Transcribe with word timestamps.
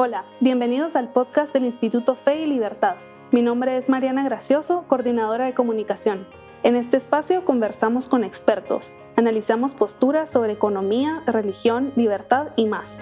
Hola, 0.00 0.26
bienvenidos 0.38 0.94
al 0.94 1.08
podcast 1.08 1.52
del 1.52 1.64
Instituto 1.64 2.14
Fe 2.14 2.42
y 2.42 2.46
Libertad. 2.46 2.94
Mi 3.32 3.42
nombre 3.42 3.76
es 3.76 3.88
Mariana 3.88 4.22
Gracioso, 4.22 4.84
coordinadora 4.86 5.46
de 5.46 5.54
comunicación. 5.54 6.24
En 6.62 6.76
este 6.76 6.96
espacio 6.96 7.44
conversamos 7.44 8.06
con 8.06 8.22
expertos, 8.22 8.92
analizamos 9.16 9.74
posturas 9.74 10.30
sobre 10.30 10.52
economía, 10.52 11.24
religión, 11.26 11.92
libertad 11.96 12.50
y 12.54 12.66
más. 12.66 13.00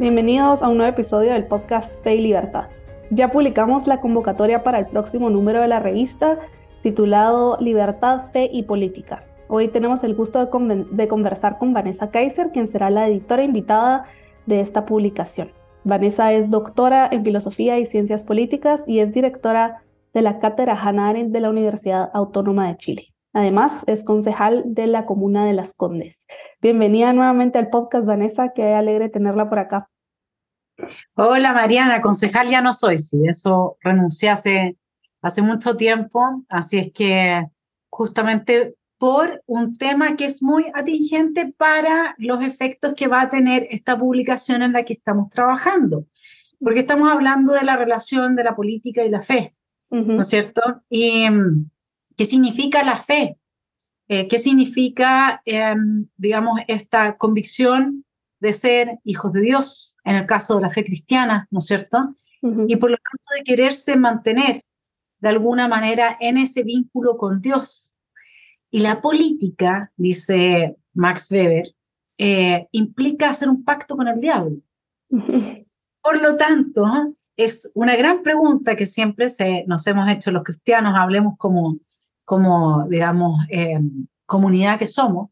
Bienvenidos 0.00 0.60
a 0.60 0.68
un 0.68 0.78
nuevo 0.78 0.90
episodio 0.90 1.34
del 1.34 1.46
podcast 1.46 2.02
Fe 2.02 2.16
y 2.16 2.20
Libertad. 2.22 2.66
Ya 3.10 3.30
publicamos 3.30 3.86
la 3.86 4.00
convocatoria 4.00 4.64
para 4.64 4.80
el 4.80 4.86
próximo 4.86 5.30
número 5.30 5.60
de 5.60 5.68
la 5.68 5.78
revista 5.78 6.40
titulado 6.86 7.58
Libertad, 7.58 8.30
Fe 8.30 8.48
y 8.52 8.62
Política. 8.62 9.24
Hoy 9.48 9.66
tenemos 9.66 10.04
el 10.04 10.14
gusto 10.14 10.38
de, 10.38 11.08
conversar 11.08 11.58
con 11.58 11.74
Vanessa 11.74 12.12
Kaiser, 12.12 12.52
quien 12.52 12.68
será 12.68 12.90
la 12.90 13.08
editora 13.08 13.42
invitada 13.42 14.04
de 14.46 14.60
esta 14.60 14.86
publicación. 14.86 15.50
Vanessa 15.82 16.32
es 16.32 16.48
doctora 16.48 17.08
en 17.10 17.24
Filosofía 17.24 17.80
y 17.80 17.86
Ciencias 17.86 18.22
Políticas 18.22 18.82
y 18.86 19.00
es 19.00 19.12
directora 19.12 19.82
de 20.14 20.22
la 20.22 20.38
Cátedra 20.38 20.80
Hannah 20.80 21.08
Arendt 21.08 21.32
de 21.32 21.40
la 21.40 21.50
Universidad 21.50 22.08
Autónoma 22.14 22.68
de 22.68 22.76
Chile. 22.76 23.14
Además, 23.32 23.82
es 23.88 24.04
concejal 24.04 24.62
de 24.66 24.86
la 24.86 25.06
Comuna 25.06 25.44
de 25.44 25.54
Las 25.54 25.74
Condes. 25.74 26.16
Bienvenida 26.62 27.12
nuevamente 27.12 27.58
al 27.58 27.68
podcast, 27.68 28.06
Vanessa, 28.06 28.52
qué 28.54 28.74
alegre 28.74 29.08
tenerla 29.08 29.48
por 29.48 29.58
acá. 29.58 29.88
Hola 31.16 31.52
Mariana, 31.52 32.00
concejal 32.00 32.48
ya 32.48 32.60
no 32.60 32.72
soy, 32.72 32.96
sí, 32.96 33.26
eso 33.26 33.76
renuncié 33.82 34.30
hace 34.30 34.76
hace 35.22 35.42
mucho 35.42 35.76
tiempo, 35.76 36.44
así 36.48 36.78
es 36.78 36.92
que 36.92 37.46
justamente 37.90 38.74
por 38.98 39.42
un 39.46 39.76
tema 39.76 40.16
que 40.16 40.24
es 40.24 40.42
muy 40.42 40.66
atingente 40.74 41.52
para 41.56 42.14
los 42.18 42.42
efectos 42.42 42.94
que 42.94 43.08
va 43.08 43.22
a 43.22 43.28
tener 43.28 43.66
esta 43.70 43.98
publicación 43.98 44.62
en 44.62 44.72
la 44.72 44.84
que 44.84 44.94
estamos 44.94 45.28
trabajando, 45.30 46.06
porque 46.60 46.80
estamos 46.80 47.10
hablando 47.10 47.52
de 47.52 47.64
la 47.64 47.76
relación 47.76 48.36
de 48.36 48.44
la 48.44 48.56
política 48.56 49.04
y 49.04 49.10
la 49.10 49.22
fe, 49.22 49.54
¿no 49.90 50.20
es 50.20 50.28
cierto? 50.28 50.62
Y 50.88 51.26
qué 52.16 52.24
significa 52.24 52.82
la 52.82 52.98
fe, 52.98 53.38
eh, 54.08 54.28
qué 54.28 54.38
significa, 54.38 55.42
em, 55.44 56.06
digamos, 56.16 56.60
esta 56.68 57.16
convicción 57.16 58.04
de 58.40 58.52
ser 58.52 58.98
hijos 59.04 59.32
de 59.32 59.40
Dios, 59.42 59.96
en 60.04 60.16
el 60.16 60.26
caso 60.26 60.56
de 60.56 60.62
la 60.62 60.70
fe 60.70 60.84
cristiana, 60.84 61.48
¿no 61.50 61.58
es 61.58 61.66
cierto? 61.66 62.14
Y 62.68 62.76
por 62.76 62.90
lo 62.90 62.96
tanto 62.96 63.24
de 63.36 63.42
quererse 63.42 63.96
mantener 63.96 64.62
de 65.26 65.30
alguna 65.30 65.66
manera 65.66 66.16
en 66.20 66.38
ese 66.38 66.62
vínculo 66.62 67.16
con 67.16 67.40
Dios. 67.40 67.96
Y 68.70 68.78
la 68.78 69.00
política, 69.00 69.90
dice 69.96 70.76
Max 70.94 71.28
Weber, 71.32 71.74
eh, 72.16 72.68
implica 72.70 73.30
hacer 73.30 73.48
un 73.48 73.64
pacto 73.64 73.96
con 73.96 74.06
el 74.06 74.20
diablo. 74.20 74.58
Por 76.00 76.22
lo 76.22 76.36
tanto, 76.36 76.84
es 77.36 77.72
una 77.74 77.96
gran 77.96 78.22
pregunta 78.22 78.76
que 78.76 78.86
siempre 78.86 79.28
se, 79.28 79.64
nos 79.66 79.84
hemos 79.88 80.08
hecho 80.08 80.30
los 80.30 80.44
cristianos, 80.44 80.94
hablemos 80.96 81.34
como, 81.38 81.80
como 82.24 82.86
digamos, 82.88 83.44
eh, 83.50 83.80
comunidad 84.26 84.78
que 84.78 84.86
somos, 84.86 85.30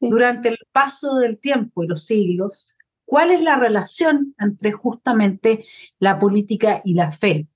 durante 0.00 0.48
el 0.48 0.58
paso 0.72 1.18
del 1.18 1.38
tiempo 1.38 1.84
y 1.84 1.86
los 1.86 2.04
siglos, 2.04 2.76
¿cuál 3.04 3.30
es 3.30 3.42
la 3.42 3.54
relación 3.54 4.34
entre 4.40 4.72
justamente 4.72 5.64
la 6.00 6.18
política 6.18 6.82
y 6.84 6.94
la 6.94 7.12
fe? 7.12 7.46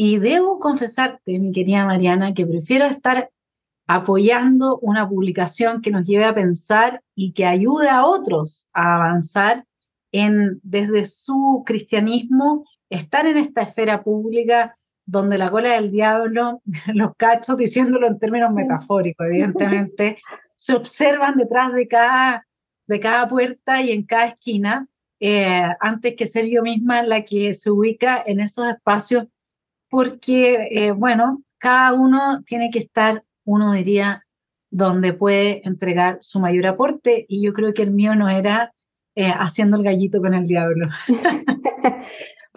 Y 0.00 0.20
debo 0.20 0.60
confesarte, 0.60 1.40
mi 1.40 1.50
querida 1.50 1.84
Mariana, 1.84 2.32
que 2.32 2.46
prefiero 2.46 2.86
estar 2.86 3.30
apoyando 3.88 4.78
una 4.78 5.08
publicación 5.08 5.82
que 5.82 5.90
nos 5.90 6.06
lleve 6.06 6.24
a 6.24 6.36
pensar 6.36 7.02
y 7.16 7.32
que 7.32 7.46
ayude 7.46 7.88
a 7.88 8.06
otros 8.06 8.68
a 8.72 8.94
avanzar 8.94 9.64
en, 10.12 10.60
desde 10.62 11.04
su 11.04 11.64
cristianismo, 11.66 12.64
estar 12.88 13.26
en 13.26 13.38
esta 13.38 13.62
esfera 13.62 14.04
pública 14.04 14.72
donde 15.04 15.36
la 15.36 15.50
cola 15.50 15.72
del 15.72 15.90
diablo, 15.90 16.62
los 16.94 17.16
cachos, 17.16 17.56
diciéndolo 17.56 18.06
en 18.06 18.20
términos 18.20 18.54
metafóricos, 18.54 19.26
evidentemente, 19.26 20.18
se 20.54 20.76
observan 20.76 21.34
detrás 21.34 21.72
de 21.72 21.88
cada, 21.88 22.46
de 22.86 23.00
cada 23.00 23.26
puerta 23.26 23.82
y 23.82 23.90
en 23.90 24.04
cada 24.04 24.26
esquina, 24.26 24.86
eh, 25.18 25.64
antes 25.80 26.14
que 26.14 26.26
ser 26.26 26.46
yo 26.46 26.62
misma 26.62 27.02
la 27.02 27.24
que 27.24 27.52
se 27.52 27.72
ubica 27.72 28.22
en 28.24 28.38
esos 28.38 28.64
espacios 28.68 29.26
porque, 29.90 30.68
eh, 30.70 30.90
bueno, 30.92 31.42
cada 31.58 31.92
uno 31.92 32.42
tiene 32.44 32.70
que 32.70 32.80
estar, 32.80 33.24
uno 33.44 33.72
diría, 33.72 34.24
donde 34.70 35.12
puede 35.12 35.66
entregar 35.66 36.18
su 36.20 36.40
mayor 36.40 36.66
aporte 36.66 37.24
y 37.28 37.42
yo 37.42 37.52
creo 37.52 37.72
que 37.72 37.82
el 37.82 37.90
mío 37.92 38.14
no 38.14 38.28
era 38.28 38.72
eh, 39.14 39.32
haciendo 39.36 39.76
el 39.76 39.82
gallito 39.82 40.20
con 40.20 40.34
el 40.34 40.46
diablo. 40.46 40.88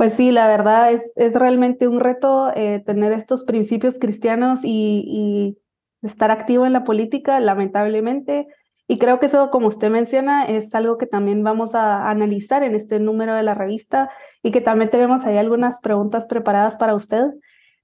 Pues 0.01 0.13
sí, 0.13 0.31
la 0.31 0.47
verdad 0.47 0.91
es, 0.91 1.13
es 1.15 1.33
realmente 1.33 1.87
un 1.87 1.99
reto 1.99 2.51
eh, 2.55 2.81
tener 2.83 3.11
estos 3.11 3.43
principios 3.43 3.99
cristianos 3.99 4.61
y, 4.63 5.03
y, 5.05 5.57
estar 6.01 6.31
activo 6.31 6.65
en 6.65 6.73
la 6.73 6.83
política, 6.83 7.39
lamentablemente. 7.39 8.47
Y 8.87 8.97
creo 8.97 9.19
que 9.19 9.27
eso, 9.27 9.51
como 9.51 9.67
usted 9.67 9.91
menciona, 9.91 10.45
es 10.45 10.73
algo 10.73 10.97
que 10.97 11.05
también 11.05 11.43
vamos 11.43 11.75
a 11.75 12.09
analizar 12.09 12.63
en 12.63 12.73
este 12.73 12.99
número 12.99 13.35
de 13.35 13.43
la 13.43 13.53
revista 13.53 14.09
y 14.43 14.51
que 14.51 14.61
también 14.61 14.89
tenemos 14.89 15.25
ahí 15.25 15.37
algunas 15.37 15.79
preguntas 15.79 16.25
preparadas 16.25 16.75
para 16.75 16.95
usted. 16.95 17.25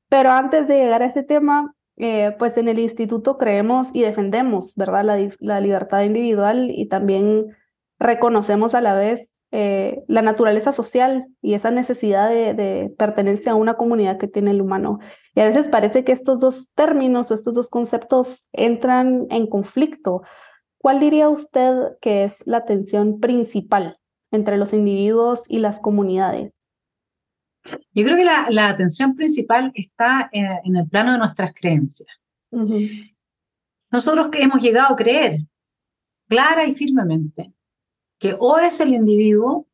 Pero 0.09 0.31
antes 0.31 0.67
de 0.67 0.77
llegar 0.77 1.01
a 1.01 1.05
ese 1.05 1.23
tema, 1.23 1.75
eh, 1.97 2.35
pues 2.37 2.57
en 2.57 2.67
el 2.67 2.79
instituto 2.79 3.37
creemos 3.37 3.87
y 3.93 4.01
defendemos, 4.01 4.73
¿verdad? 4.75 5.03
La, 5.39 5.59
libertad 5.59 6.03
individual 6.03 6.71
y 6.71 6.87
también 6.87 7.55
reconocemos 7.99 8.75
a 8.75 8.81
la 8.81 8.93
vez 8.93 9.35
eh, 9.51 10.03
la 10.07 10.21
naturaleza 10.21 10.71
social 10.71 11.25
y 11.41 11.53
esa 11.55 11.71
necesidad 11.71 12.29
de, 12.29 12.53
de, 12.53 12.93
pertenencia 12.97 13.53
a 13.53 13.55
una 13.55 13.75
comunidad 13.75 14.17
que 14.17 14.27
tiene 14.27 14.51
el 14.51 14.61
humano. 14.61 14.99
Y 15.33 15.41
a 15.41 15.45
veces 15.45 15.67
parece 15.67 16.03
que 16.03 16.11
estos 16.11 16.39
dos 16.39 16.69
términos 16.75 17.31
o 17.31 17.33
estos 17.33 17.53
dos 17.53 17.69
conceptos 17.69 18.47
entran 18.53 19.25
en 19.29 19.47
conflicto. 19.47 20.21
¿Cuál 20.77 20.99
diría 20.99 21.29
usted 21.29 21.97
que 21.99 22.23
es 22.23 22.45
la 22.45 22.65
tensión 22.65 23.19
principal 23.19 23.97
entre 24.31 24.57
los 24.57 24.73
individuos 24.73 25.41
y 25.47 25.59
las 25.59 25.79
comunidades? 25.79 26.53
Yo 27.93 28.03
creo 28.03 28.15
que 28.15 28.23
la, 28.23 28.47
la 28.49 28.69
atención 28.69 29.15
principal 29.15 29.71
está 29.75 30.29
en, 30.31 30.75
el 30.75 30.87
plano 30.87 31.13
de 31.13 31.17
nuestras 31.17 31.53
creencias. 31.53 32.07
Nosotros 33.91 34.29
que 34.31 34.41
hemos 34.41 34.61
llegado 34.61 34.93
a 34.93 34.95
creer 34.95 35.39
clara 36.27 36.65
y 36.65 36.73
firmemente 36.73 37.53
que 38.19 38.35
o 38.39 38.57
es 38.57 38.79
el 38.79 38.93
individuo 38.93 39.67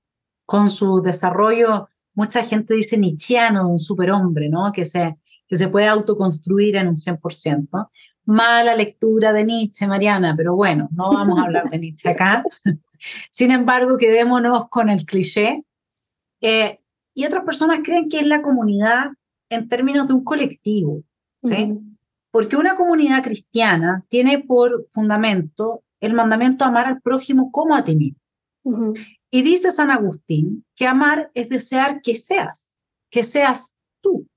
con 0.46 0.70
su 0.70 1.02
desarrollo, 1.02 1.90
mucha 2.14 2.44
gente 2.44 2.74
dice 2.74 2.98
nichiano, 2.98 3.70
un 3.70 3.80
superhombre, 3.80 4.50
¿no? 4.50 4.72
Que 4.72 4.86
se, 4.86 5.18
que 5.48 5.56
se 5.56 5.70
puede 5.70 5.88
autoconstruir 5.88 6.76
en 6.76 6.90
un 6.90 6.96
100%. 6.96 7.90
Mala 8.26 8.76
lectura 8.76 9.34
de 9.34 9.44
Nietzsche, 9.44 9.88
Mariana, 9.88 10.34
pero 10.36 10.56
bueno, 10.56 10.90
no 10.92 11.14
vamos 11.14 11.40
a 11.40 11.44
hablar 11.44 11.70
de 11.70 11.80
Nietzsche 11.80 12.10
acá. 12.10 12.44
Sin 13.32 13.52
embargo, 13.52 13.98
quedémonos 13.98 14.70
con 14.70 14.90
el 14.90 15.06
cliché. 15.06 15.64
Eh, 16.42 16.80
y 17.14 17.26
otras 17.26 17.44
personas 17.44 17.82
creen 17.84 18.10
que 18.10 18.20
es 18.20 18.28
la 18.28 18.42
comunidad 18.42 19.12
en 19.50 19.68
términos 19.68 20.08
de 20.08 20.14
un 20.14 20.24
colectivo, 20.24 21.04
¿sí? 21.42 21.78
Porque 22.32 22.58
una 22.58 22.76
comunidad 22.76 23.24
cristiana 23.24 24.04
tiene 24.10 24.40
por 24.40 24.88
fundamento 24.92 25.84
el 26.00 26.14
mandamiento 26.14 26.66
amar 26.66 26.88
al 26.88 27.02
prójimo 27.02 27.52
como 27.52 27.76
a 27.76 27.84
ti 27.84 27.96
mismo. 27.96 28.20
Y 29.30 29.42
dice 29.42 29.72
San 29.72 29.92
Agustín 29.92 30.66
que 30.76 30.88
amar 30.88 31.32
es 31.34 31.50
desear 31.50 32.02
que 32.02 32.16
seas, 32.16 32.82
que 33.10 33.24
seas 33.24 33.78
tú, 34.02 34.28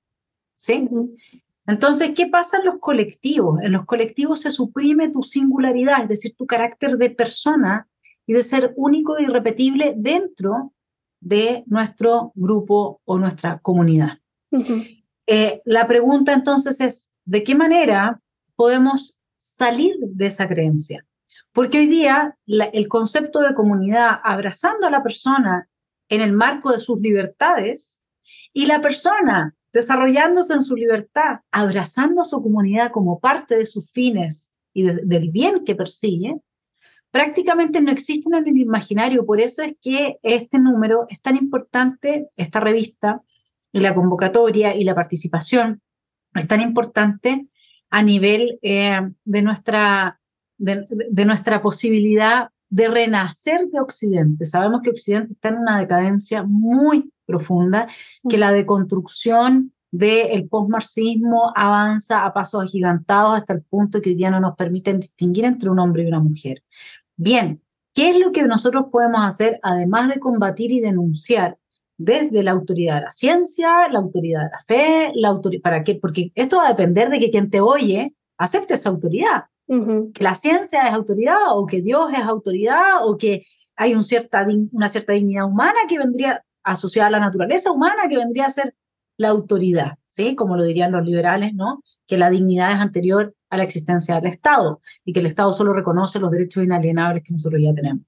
¿sí? 0.55 0.87
Entonces, 1.65 2.11
¿qué 2.15 2.27
pasa 2.27 2.59
en 2.59 2.65
los 2.65 2.79
colectivos? 2.79 3.59
En 3.61 3.73
los 3.73 3.85
colectivos 3.85 4.41
se 4.41 4.51
suprime 4.51 5.09
tu 5.09 5.21
singularidad, 5.21 6.03
es 6.03 6.09
decir, 6.09 6.35
tu 6.37 6.45
carácter 6.45 6.97
de 6.97 7.09
persona 7.09 7.87
y 8.27 8.33
de 8.33 8.43
ser 8.43 8.73
único 8.75 9.17
e 9.17 9.23
irrepetible 9.23 9.95
dentro 9.97 10.73
de 11.19 11.63
nuestro 11.65 12.31
grupo 12.35 13.01
o 13.05 13.17
nuestra 13.17 13.59
comunidad. 13.59 14.19
Eh, 15.25 15.61
la 15.65 15.87
pregunta 15.87 16.33
entonces 16.33 16.79
es, 16.79 17.13
¿de 17.25 17.43
qué 17.43 17.55
manera 17.55 18.21
podemos 18.55 19.19
salir 19.39 19.95
de 19.99 20.27
esa 20.27 20.47
creencia? 20.47 21.05
Porque 21.51 21.79
hoy 21.79 21.87
día 21.87 22.37
el 22.45 22.87
concepto 22.87 23.39
de 23.39 23.55
comunidad, 23.55 24.19
abrazando 24.23 24.85
a 24.85 24.91
la 24.91 25.01
persona 25.01 25.67
en 26.09 26.21
el 26.21 26.33
marco 26.33 26.71
de 26.71 26.79
sus 26.79 26.99
libertades, 26.99 28.07
y 28.53 28.65
la 28.65 28.81
persona 28.81 29.55
desarrollándose 29.71 30.53
en 30.53 30.63
su 30.63 30.75
libertad, 30.75 31.41
abrazando 31.51 32.21
a 32.21 32.25
su 32.25 32.41
comunidad 32.41 32.91
como 32.91 33.19
parte 33.19 33.55
de 33.55 33.67
sus 33.67 33.91
fines 33.91 34.53
y 34.73 34.83
del 34.83 35.29
bien 35.29 35.63
que 35.63 35.75
persigue, 35.75 36.41
prácticamente 37.11 37.81
no 37.81 37.91
existen 37.91 38.33
en 38.35 38.47
el 38.47 38.57
imaginario. 38.57 39.25
Por 39.25 39.41
eso 39.41 39.61
es 39.63 39.75
que 39.81 40.17
este 40.23 40.59
número 40.59 41.05
es 41.09 41.21
tan 41.21 41.35
importante, 41.35 42.29
esta 42.37 42.59
revista, 42.59 43.21
y 43.71 43.79
la 43.79 43.93
convocatoria 43.93 44.75
y 44.75 44.83
la 44.83 44.95
participación 44.95 45.81
es 46.33 46.47
tan 46.47 46.61
importante 46.61 47.47
a 47.89 48.03
nivel 48.03 48.59
eh, 48.61 48.99
de, 49.23 49.41
nuestra, 49.41 50.19
de, 50.57 51.25
nuestra 51.25 51.61
posibilidad 51.61 52.49
de 52.69 52.87
renacer 52.87 53.67
de 53.71 53.79
Occidente. 53.79 54.45
Sabemos 54.45 54.81
que 54.81 54.89
Occidente 54.89 55.33
está 55.33 55.49
en 55.49 55.59
una 55.59 55.79
decadencia 55.79 56.43
muy 56.43 57.11
profunda, 57.25 57.87
que 58.27 58.37
la 58.37 58.51
deconstrucción 58.51 59.73
del 59.89 60.49
postmarxismo 60.49 61.53
avanza 61.55 62.25
a 62.25 62.33
pasos 62.33 62.61
agigantados 62.61 63.37
hasta 63.37 63.53
el 63.53 63.61
punto 63.61 64.01
que 64.01 64.09
hoy 64.09 64.15
día 64.15 64.29
no 64.29 64.41
nos 64.41 64.55
permiten 64.55 64.99
distinguir 64.99 65.45
entre 65.45 65.69
un 65.69 65.79
hombre 65.79 66.03
y 66.03 66.07
una 66.07 66.19
mujer. 66.19 66.63
Bien, 67.17 67.61
¿qué 67.93 68.11
es 68.11 68.19
lo 68.19 68.31
que 68.31 68.43
nosotros 68.43 68.85
podemos 68.91 69.21
hacer 69.23 69.59
además 69.61 70.09
de 70.09 70.19
combatir 70.19 70.71
y 70.71 70.79
denunciar? 70.79 71.57
desde 71.97 72.43
la 72.43 72.51
autoridad 72.51 72.95
de 72.95 73.01
la 73.01 73.11
ciencia, 73.11 73.89
la 73.89 73.99
autoridad 73.99 74.43
de 74.43 74.49
la 74.51 74.59
fe, 74.59 75.11
la 75.15 75.29
autoridad, 75.29 75.61
¿para 75.63 75.83
qué? 75.83 75.95
Porque 75.95 76.31
esto 76.35 76.57
va 76.57 76.67
a 76.67 76.69
depender 76.69 77.09
de 77.09 77.19
que 77.19 77.31
quien 77.31 77.49
te 77.49 77.59
oye 77.59 78.13
acepte 78.37 78.75
esa 78.75 78.89
autoridad. 78.89 79.45
Que 79.67 80.23
la 80.23 80.33
ciencia 80.33 80.87
es 80.87 80.93
autoridad 80.93 81.35
o 81.49 81.65
que 81.65 81.81
Dios 81.81 82.09
es 82.13 82.23
autoridad 82.23 83.05
o 83.05 83.17
que 83.17 83.45
hay 83.75 83.95
un 83.95 84.05
cierta, 84.05 84.47
una 84.71 84.87
cierta 84.87 85.11
dignidad 85.11 85.45
humana 85.45 85.79
que 85.89 85.97
vendría 85.97 86.45
asociada 86.63 87.09
a 87.09 87.11
la 87.11 87.19
naturaleza 87.19 87.71
humana 87.71 88.07
que 88.09 88.15
vendría 88.15 88.45
a 88.45 88.49
ser 88.49 88.75
la 89.17 89.29
autoridad, 89.29 89.97
¿sí? 90.07 90.35
Como 90.35 90.55
lo 90.55 90.63
dirían 90.63 90.93
los 90.93 91.03
liberales, 91.03 91.53
¿no? 91.53 91.83
Que 92.05 92.17
la 92.17 92.29
dignidad 92.29 92.71
es 92.71 92.79
anterior 92.79 93.33
a 93.49 93.57
la 93.57 93.63
existencia 93.63 94.15
del 94.15 94.27
Estado 94.27 94.81
y 95.05 95.13
que 95.13 95.19
el 95.19 95.25
Estado 95.25 95.53
solo 95.53 95.73
reconoce 95.73 96.19
los 96.19 96.31
derechos 96.31 96.63
inalienables 96.63 97.23
que 97.23 97.33
nosotros 97.33 97.61
ya 97.61 97.73
tenemos. 97.73 98.03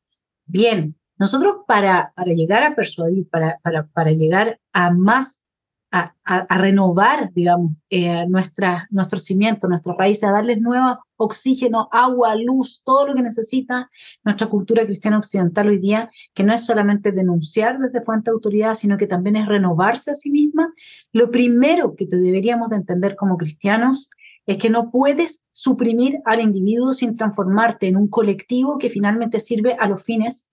Bien, 0.46 0.96
nosotros 1.18 1.58
para, 1.68 2.14
para 2.16 2.32
llegar 2.34 2.64
a 2.64 2.76
persuadir, 2.76 3.28
para, 3.30 3.60
para, 3.62 3.86
para 3.88 4.12
llegar 4.12 4.60
a 4.72 4.90
más, 4.90 5.44
a, 5.92 6.14
renovar, 6.58 7.34
digamos, 7.34 7.74
eh, 7.90 8.26
nuestra, 8.28 8.88
nuestros 8.92 9.24
cimientos, 9.26 9.70
nuestras 9.70 9.98
raíces, 9.98 10.24
a 10.24 10.32
darles 10.32 10.60
nuevo 10.60 11.00
oxígeno, 11.18 11.90
agua, 11.92 12.36
luz, 12.36 12.82
todo 12.86 13.08
lo 13.08 13.16
que 13.16 13.24
necesita 13.24 13.90
nuestra 14.24 14.48
cultura 14.48 14.86
cristiana 14.86 15.18
occidental 15.18 15.68
hoy 15.68 15.80
día, 15.80 16.10
que 16.34 16.44
no 16.44 16.54
es 16.54 16.66
solamente 16.66 17.12
denunciar 17.12 17.80
desde 17.80 18.02
fuente 18.02 18.30
de 18.30 18.36
autoridad, 18.36 18.76
sino 18.76 18.96
que 18.96 19.08
también 19.08 19.36
es 19.36 19.48
renovarse 19.48 20.12
a 20.12 20.14
sí 20.14 20.30
misma, 20.30 20.74
lo 21.12 21.32
primero 21.32 21.96
que 21.96 22.06
te 22.06 22.18
deberíamos 22.18 22.70
de 22.70 22.78
entender 22.78 23.16
como 23.16 23.38
cristianos 23.38 24.10
es 24.50 24.57
que 24.57 24.72
no 24.72 24.90
puedes 24.90 25.44
suprimir 25.51 26.22
al 26.25 26.42
individuo 26.42 26.94
sin 26.94 27.13
transformarte 27.13 27.88
en 27.88 27.96
un 27.96 28.07
colectivo 28.07 28.80
que 28.80 28.90
finalmente 28.90 29.40
sirve 29.40 29.75
a 29.80 29.88
los 29.88 30.04
fines 30.04 30.51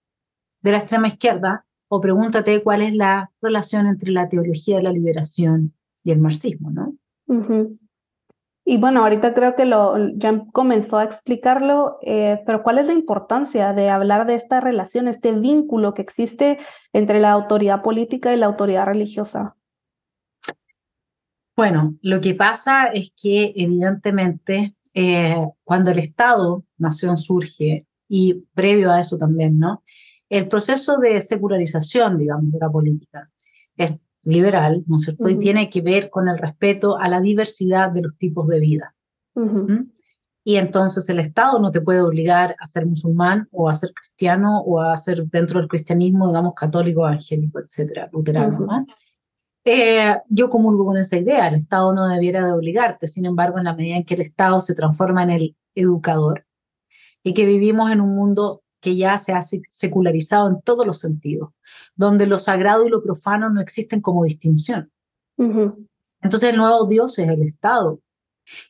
de 0.61 0.73
la 0.73 0.79
extrema 0.79 1.09
izquierda, 1.09 1.65
o 1.89 1.99
pregúntate 1.99 2.63
cuál 2.63 2.83
es 2.83 2.95
la 2.95 3.31
relación 3.41 3.87
entre 3.87 4.11
la 4.11 4.29
teología 4.29 4.77
de 4.77 4.83
la 4.83 4.93
liberación 4.93 5.73
y 6.05 6.11
el 6.11 6.19
marxismo, 6.19 6.71
¿no? 6.71 6.95
Y 8.67 8.77
bueno, 8.77 9.01
ahorita 9.01 9.33
creo 9.33 9.57
que 9.57 9.65
lo, 9.65 9.97
ya 10.19 10.45
comenzó 10.53 10.99
a 10.99 11.05
explicarlo, 11.05 11.97
eh, 12.03 12.43
pero 12.45 12.63
¿cuál 12.63 12.79
es 12.79 12.89
la 12.89 12.93
importancia 12.93 13.73
de 13.73 13.89
hablar 13.89 14.27
de 14.27 14.35
esta 14.35 14.61
relación, 14.61 15.09
este 15.09 15.33
vínculo 15.33 15.95
que 15.95 16.03
existe 16.03 16.59
entre 16.93 17.19
la 17.19 17.31
autoridad 17.31 17.81
política 17.81 18.35
y 18.35 18.37
la 18.37 18.47
autoridad 18.47 18.85
religiosa? 18.85 19.56
Bueno, 21.57 21.97
lo 22.03 22.21
que 22.21 22.35
pasa 22.35 22.87
es 22.89 23.13
que 23.21 23.53
evidentemente 23.57 24.77
eh, 24.93 25.37
cuando 25.65 25.91
el 25.91 25.99
Estado, 25.99 26.65
nación 26.79 27.17
surge, 27.17 27.87
y 28.09 28.45
previo 28.55 28.93
a 28.93 29.01
eso 29.01 29.19
también, 29.19 29.59
¿no? 29.59 29.83
el 30.29 30.49
proceso 30.49 30.99
de 30.99 31.21
secularización, 31.21 32.19
digamos, 32.19 32.53
de 32.53 32.59
la 32.59 32.71
política 32.71 33.31
es 33.77 33.95
liberal, 34.23 34.83
¿no 34.87 34.97
es 34.97 35.03
cierto? 35.03 35.29
Y 35.29 35.39
tiene 35.39 35.71
que 35.71 35.83
ver 35.83 36.11
con 36.11 36.29
el 36.29 36.39
respeto 36.39 36.99
a 36.99 37.09
la 37.09 37.21
diversidad 37.21 37.91
de 37.93 38.03
los 38.03 38.17
tipos 38.19 38.49
de 38.49 38.59
vida. 38.59 38.95
¿Mm? 39.35 39.91
Y 40.43 40.57
entonces 40.57 41.09
el 41.09 41.21
Estado 41.21 41.59
no 41.61 41.71
te 41.71 41.81
puede 41.81 42.01
obligar 42.01 42.57
a 42.59 42.67
ser 42.67 42.87
musulmán 42.87 43.49
o 43.53 43.69
a 43.69 43.75
ser 43.75 43.93
cristiano 43.93 44.61
o 44.61 44.81
a 44.81 44.97
ser 44.97 45.27
dentro 45.27 45.61
del 45.61 45.69
cristianismo, 45.69 46.29
digamos, 46.29 46.55
católico, 46.55 47.07
evangélico, 47.07 47.61
etcétera, 47.61 48.09
luterano. 48.13 48.87
Eh, 49.69 50.17
yo 50.29 50.49
comulgo 50.49 50.87
con 50.87 50.97
esa 50.97 51.17
idea, 51.17 51.49
el 51.49 51.57
Estado 51.57 51.93
no 51.93 52.07
debiera 52.07 52.47
de 52.47 52.53
obligarte, 52.53 53.09
sin 53.09 53.27
embargo, 53.27 53.59
en 53.59 53.65
la 53.65 53.75
medida 53.75 53.97
en 53.97 54.05
que 54.05 54.15
el 54.15 54.21
Estado 54.21 54.61
se 54.61 54.77
transforma 54.77 55.25
en 55.25 55.31
el 55.31 55.57
educador 55.75 56.47
y 57.25 57.35
que 57.35 57.47
vivimos 57.47 57.91
en 57.91 58.01
un 58.01 58.15
mundo 58.15 58.63
que 58.81 58.95
ya 58.95 59.19
se 59.19 59.33
ha 59.33 59.41
secularizado 59.43 60.49
en 60.49 60.63
todos 60.63 60.87
los 60.87 61.01
sentidos, 61.01 61.51
donde 61.97 62.29
lo 62.29 62.39
sagrado 62.39 62.87
y 62.87 62.91
lo 62.91 63.03
profano 63.03 63.51
no 63.51 63.61
existen 63.61 64.01
como 64.01 64.23
distinción. 64.23 64.93
Entonces 65.37 66.51
el 66.51 66.59
nuevo 66.59 66.87
Dios 66.87 67.19
es 67.19 67.29
el 67.29 67.43
Estado. 67.43 68.01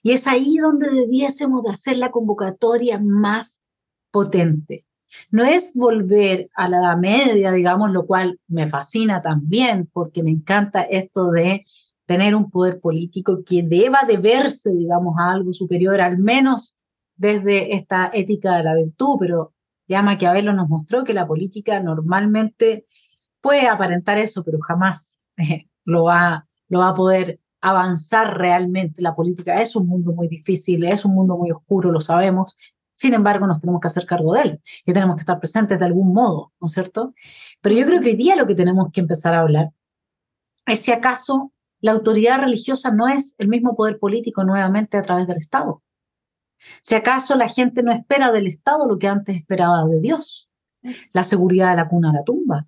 Y 0.03 0.13
es 0.13 0.27
ahí 0.27 0.57
donde 0.57 0.89
debiésemos 0.89 1.63
de 1.63 1.73
hacer 1.73 1.99
la 1.99 2.11
convocatoria 2.11 2.99
más 2.99 3.61
potente. 4.11 4.86
No 5.31 5.45
es 5.45 5.73
volver 5.75 6.51
a 6.55 6.69
la 6.69 6.79
Edad 6.79 6.97
Media, 6.97 7.53
digamos, 7.53 7.91
lo 7.93 8.07
cual 8.07 8.41
me 8.49 8.67
fascina 8.67 9.23
también, 9.23 9.89
porque 9.93 10.23
me 10.23 10.31
encanta 10.31 10.83
esto 10.83 11.31
de 11.31 11.67
tener 12.07 12.35
un 12.35 12.51
poder 12.51 12.81
político 12.81 13.43
que 13.45 13.63
deba 13.63 14.05
de 14.07 14.17
verse, 14.17 14.73
digamos, 14.73 15.17
a 15.19 15.33
algo 15.33 15.53
superior, 15.53 16.01
al 16.01 16.19
menos 16.19 16.77
desde 17.17 17.75
esta 17.75 18.11
ética 18.13 18.57
de 18.57 18.63
la 18.63 18.75
virtud, 18.75 19.17
pero 19.19 19.55
ya 19.89 20.03
Maquiavelo 20.03 20.53
nos 20.53 20.69
mostró 20.69 21.05
que 21.05 21.15
la 21.15 21.27
política 21.27 21.81
normalmente 21.81 22.85
puede 23.41 23.69
aparentar 23.69 24.19
eso, 24.19 24.45
pero 24.45 24.59
jamás 24.61 25.21
eh, 25.37 25.69
lo, 25.85 26.05
va, 26.05 26.47
lo 26.69 26.81
va 26.81 26.89
a 26.89 26.95
poder 26.95 27.41
avanzar 27.61 28.39
realmente. 28.39 29.03
La 29.03 29.15
política 29.15 29.61
es 29.61 29.77
un 29.77 29.89
mundo 29.89 30.13
muy 30.13 30.29
difícil, 30.29 30.85
es 30.85 31.05
un 31.05 31.15
mundo 31.15 31.37
muy 31.37 31.51
oscuro, 31.51 31.91
lo 31.91 32.01
sabemos. 32.01 32.57
Sin 32.97 33.15
embargo, 33.15 33.47
nos 33.47 33.61
tenemos 33.61 33.81
que 33.81 33.89
hacer 33.89 34.07
cargo 34.07 34.35
de 34.35 34.43
él 34.43 34.63
y 34.85 34.93
tenemos 34.93 35.17
que 35.17 35.21
estar 35.21 35.39
presentes 35.39 35.79
de 35.79 35.85
algún 35.85 36.13
modo, 36.13 36.53
¿no 36.61 36.67
es 36.67 36.73
cierto? 36.73 37.15
Pero 37.61 37.75
yo 37.77 37.87
creo 37.87 38.01
que 38.01 38.09
hoy 38.11 38.17
día 38.17 38.37
lo 38.37 38.47
que 38.47 38.55
tenemos 38.55 38.91
que 38.91 39.01
empezar 39.01 39.35
a 39.35 39.41
hablar 39.41 39.71
es 40.67 40.81
si 40.81 40.93
acaso 40.93 41.53
la 41.81 41.93
autoridad 41.93 42.41
religiosa 42.41 42.91
no 42.91 43.07
es 43.07 43.37
el 43.39 43.49
mismo 43.49 43.77
poder 43.77 43.99
político 43.99 44.45
nuevamente 44.45 44.97
a 44.97 45.03
través 45.03 45.27
del 45.27 45.37
Estado. 45.37 45.83
Si 46.81 46.95
acaso 46.95 47.37
la 47.37 47.49
gente 47.49 47.83
no 47.83 47.93
espera 47.93 48.33
del 48.33 48.47
Estado 48.47 48.89
lo 48.89 48.99
que 48.99 49.09
antes 49.09 49.37
esperaba 49.37 49.85
de 49.85 50.01
Dios, 50.01 50.49
la 51.13 51.23
seguridad 51.23 51.71
de 51.71 51.77
la 51.77 51.89
cuna 51.89 52.11
a 52.11 52.15
la 52.15 52.25
tumba, 52.25 52.67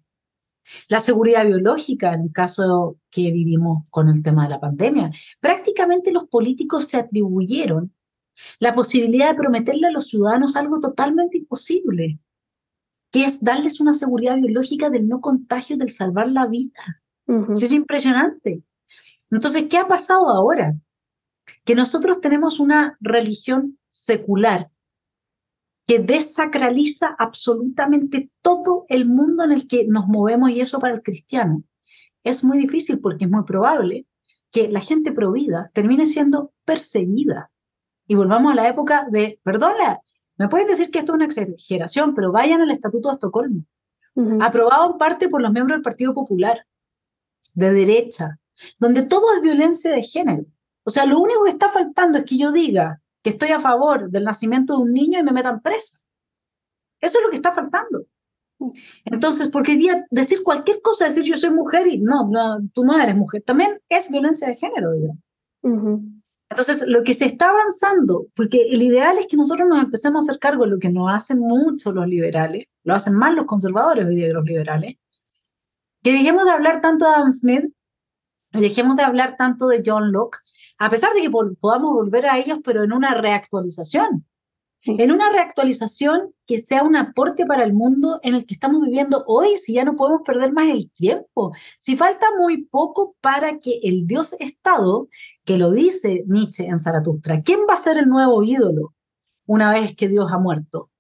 la 0.89 1.01
seguridad 1.01 1.47
biológica 1.47 2.13
en 2.13 2.23
el 2.23 2.33
caso 2.33 2.99
que 3.11 3.33
vivimos 3.33 3.89
con 3.89 4.11
el 4.11 4.23
tema 4.23 4.45
de 4.45 4.51
la 4.51 4.61
pandemia. 4.61 5.11
Prácticamente 5.41 6.13
los 6.13 6.29
políticos 6.29 6.87
se 6.87 6.99
atribuyeron 6.99 7.95
la 8.59 8.75
posibilidad 8.75 9.31
de 9.31 9.37
prometerle 9.37 9.87
a 9.87 9.91
los 9.91 10.07
ciudadanos 10.07 10.57
algo 10.57 10.81
totalmente 10.81 11.39
imposible, 11.39 12.19
que 13.11 13.25
es 13.25 13.43
darles 13.43 13.81
una 13.81 13.95
seguridad 13.95 14.37
biológica 14.37 14.91
del 14.91 15.09
no 15.09 15.21
contagio, 15.21 15.77
del 15.77 15.91
salvar 15.91 16.29
la 16.31 16.47
vida. 16.47 17.03
Es 17.51 17.73
impresionante. 17.73 18.63
Entonces, 19.31 19.67
¿qué 19.69 19.77
ha 19.79 19.87
pasado 19.87 20.31
ahora? 20.31 20.75
Que 21.65 21.75
nosotros 21.75 22.21
tenemos 22.21 22.59
una 22.61 22.97
religión 23.01 23.79
secular 23.91 24.71
que 25.87 25.99
desacraliza 25.99 27.15
absolutamente 27.19 28.31
todo 28.43 28.85
el 28.89 29.07
mundo 29.07 29.45
en 29.45 29.53
el 29.53 29.67
que 29.67 29.87
nos 29.87 30.07
movemos 30.07 30.51
y 30.51 30.61
eso 30.61 30.79
para 30.79 30.95
el 30.95 31.03
cristiano 31.03 31.65
es 32.25 32.45
muy 32.45 32.59
difícil 32.59 33.01
porque 33.01 33.25
es 33.25 33.31
muy 33.31 33.45
probable 33.45 34.07
que 34.51 34.69
la 34.69 34.81
gente 34.81 35.13
provida 35.13 35.71
termine 35.75 36.07
siendo 36.07 36.53
perseguida. 36.65 37.51
Y 38.09 38.17
volvamos 38.17 38.53
a 38.53 38.57
la 38.57 38.69
época 38.69 39.07
de, 39.09 39.39
perdona, 39.45 40.01
me 40.37 40.49
pueden 40.49 40.67
decir 40.67 40.91
que 40.91 40.99
esto 40.99 41.13
es 41.13 41.17
una 41.17 41.27
exageración, 41.27 42.15
pero 42.15 42.33
vayan 42.33 42.61
al 42.63 42.71
Estatuto 42.71 43.09
de 43.09 43.15
Estocolmo, 43.15 43.63
aprobado 44.41 44.91
en 44.91 44.99
parte 44.99 45.29
por 45.29 45.41
los 45.41 45.53
miembros 45.53 45.77
del 45.77 45.83
Partido 45.83 46.15
Popular, 46.15 46.67
de 47.55 47.73
derecha, 47.73 48.39
donde 48.79 49.07
todo 49.07 49.35
es 49.35 49.43
violencia 49.43 49.93
de 49.93 50.03
género. 50.03 50.45
O 50.85 50.91
sea, 50.91 51.05
lo 51.05 51.21
único 51.21 51.45
que 51.45 51.51
está 51.51 51.69
faltando 51.69 52.19
es 52.19 52.25
que 52.25 52.39
yo 52.39 52.51
diga, 52.51 53.01
que 53.23 53.31
estoy 53.31 53.51
a 53.51 53.61
favor 53.61 54.11
del 54.11 54.25
nacimiento 54.25 54.77
de 54.77 54.83
un 54.83 54.93
niño 54.93 55.21
y 55.21 55.23
me 55.23 55.33
metan 55.33 55.61
presa. 55.61 55.99
Eso 57.01 57.19
es 57.19 57.25
lo 57.25 57.31
que 57.31 57.37
está 57.37 57.53
faltando. 57.53 58.07
Entonces, 59.05 59.49
porque 59.49 59.77
día 59.77 60.07
decir 60.11 60.43
cualquier 60.43 60.81
cosa, 60.83 61.05
decir 61.05 61.25
yo 61.25 61.37
soy 61.37 61.51
mujer 61.51 61.87
y 61.87 61.99
no, 61.99 62.29
no, 62.29 62.59
tú 62.73 62.85
no 62.85 62.99
eres 62.99 63.15
mujer, 63.15 63.43
también 63.43 63.81
es 63.89 64.11
violencia 64.11 64.49
de 64.49 64.57
género, 64.57 64.93
digamos. 64.93 65.23
Entonces, 66.51 66.85
lo 66.87 67.03
que 67.05 67.15
se 67.15 67.27
está 67.27 67.51
avanzando, 67.51 68.27
porque 68.35 68.69
el 68.71 68.81
ideal 68.81 69.19
es 69.19 69.27
que 69.27 69.37
nosotros 69.37 69.69
nos 69.69 69.83
empecemos 69.83 70.25
a 70.29 70.33
hacer 70.33 70.41
cargo 70.41 70.65
de 70.65 70.71
lo 70.71 70.79
que 70.79 70.89
no 70.89 71.09
hacen 71.09 71.39
mucho 71.39 71.93
los 71.93 72.07
liberales, 72.07 72.67
lo 72.85 72.95
hacen 72.95 73.15
más 73.15 73.35
los 73.35 73.47
conservadores 73.47 74.07
hoy 74.07 74.17
día 74.17 74.33
los 74.33 74.45
liberales, 74.45 74.97
que 76.03 76.13
dejemos 76.13 76.45
de 76.45 76.53
hablar 76.53 76.81
tanto 76.81 77.05
de 77.05 77.11
Adam 77.11 77.33
Smith, 77.33 77.65
dejemos 78.53 78.97
de 78.97 79.03
hablar 79.03 79.37
tanto 79.37 79.69
de 79.69 79.83
John 79.85 80.11
Locke, 80.11 80.39
a 80.79 80.89
pesar 80.89 81.13
de 81.13 81.21
que 81.21 81.31
podamos 81.31 81.93
volver 81.93 82.27
a 82.27 82.39
ellos, 82.39 82.61
pero 82.65 82.83
en 82.85 82.93
una 82.93 83.15
reactualización. 83.15 84.25
En 84.85 85.11
una 85.11 85.31
reactualización 85.31 86.33
que 86.47 86.61
sea 86.61 86.85
un 86.85 86.95
aporte 86.95 87.45
para 87.45 87.65
el 87.65 87.73
mundo 87.73 88.21
en 88.23 88.37
el 88.37 88.47
que 88.47 88.55
estamos 88.55 88.81
viviendo 88.81 89.25
hoy, 89.27 89.59
si 89.59 89.75
ya 89.75 89.85
no 89.85 89.97
podemos 89.97 90.23
perder 90.25 90.53
más 90.53 90.69
el 90.69 90.89
tiempo, 90.93 91.53
si 91.81 91.97
falta 91.97 92.29
muy 92.39 92.65
poco 92.65 93.17
para 93.21 93.59
que 93.59 93.81
el 93.83 94.07
Dios 94.07 94.37
Estado, 94.39 95.09
que 95.49 95.57
lo 95.57 95.71
dice 95.71 96.25
Nietzsche 96.27 96.67
en 96.67 96.79
Zaratustra. 96.79 97.41
¿Quién 97.43 97.61
va 97.61 97.73
a 97.73 97.79
ser 97.79 97.97
el 97.97 98.07
nuevo 98.07 98.43
ídolo 98.43 98.93
una 99.47 99.73
vez 99.73 99.97
que 99.97 100.07
Dios 100.07 100.31
ha 100.31 100.37
muerto? 100.37 100.91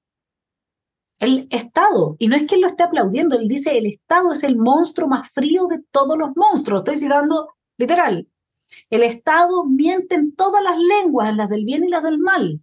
El 1.19 1.49
Estado. 1.51 2.17
Y 2.19 2.29
no 2.29 2.37
es 2.37 2.47
que 2.47 2.55
él 2.55 2.63
lo 2.63 2.67
esté 2.67 2.83
aplaudiendo, 2.85 3.37
él 3.37 3.47
dice, 3.47 3.77
el 3.77 3.85
Estado 3.85 4.33
es 4.33 4.43
el 4.45 4.57
monstruo 4.57 5.07
más 5.07 5.31
frío 5.33 5.67
de 5.67 5.85
todos 5.91 6.17
los 6.17 6.35
monstruos. 6.35 6.81
Estoy 6.81 6.97
citando 6.97 7.57
literal. 7.77 8.27
El 8.89 9.03
Estado 9.03 9.67
miente 9.67 10.15
en 10.15 10.35
todas 10.35 10.63
las 10.63 10.79
lenguas, 10.79 11.29
en 11.29 11.37
las 11.37 11.51
del 11.51 11.67
bien 11.67 11.85
y 11.85 11.89
las 11.89 12.03
del 12.03 12.17
mal. 12.17 12.63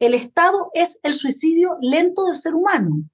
El 0.00 0.12
Estado 0.12 0.72
es 0.74 0.98
el 1.04 1.14
suicidio 1.14 1.78
lento 1.80 2.24
del 2.24 2.34
ser 2.34 2.56
humano. 2.56 3.04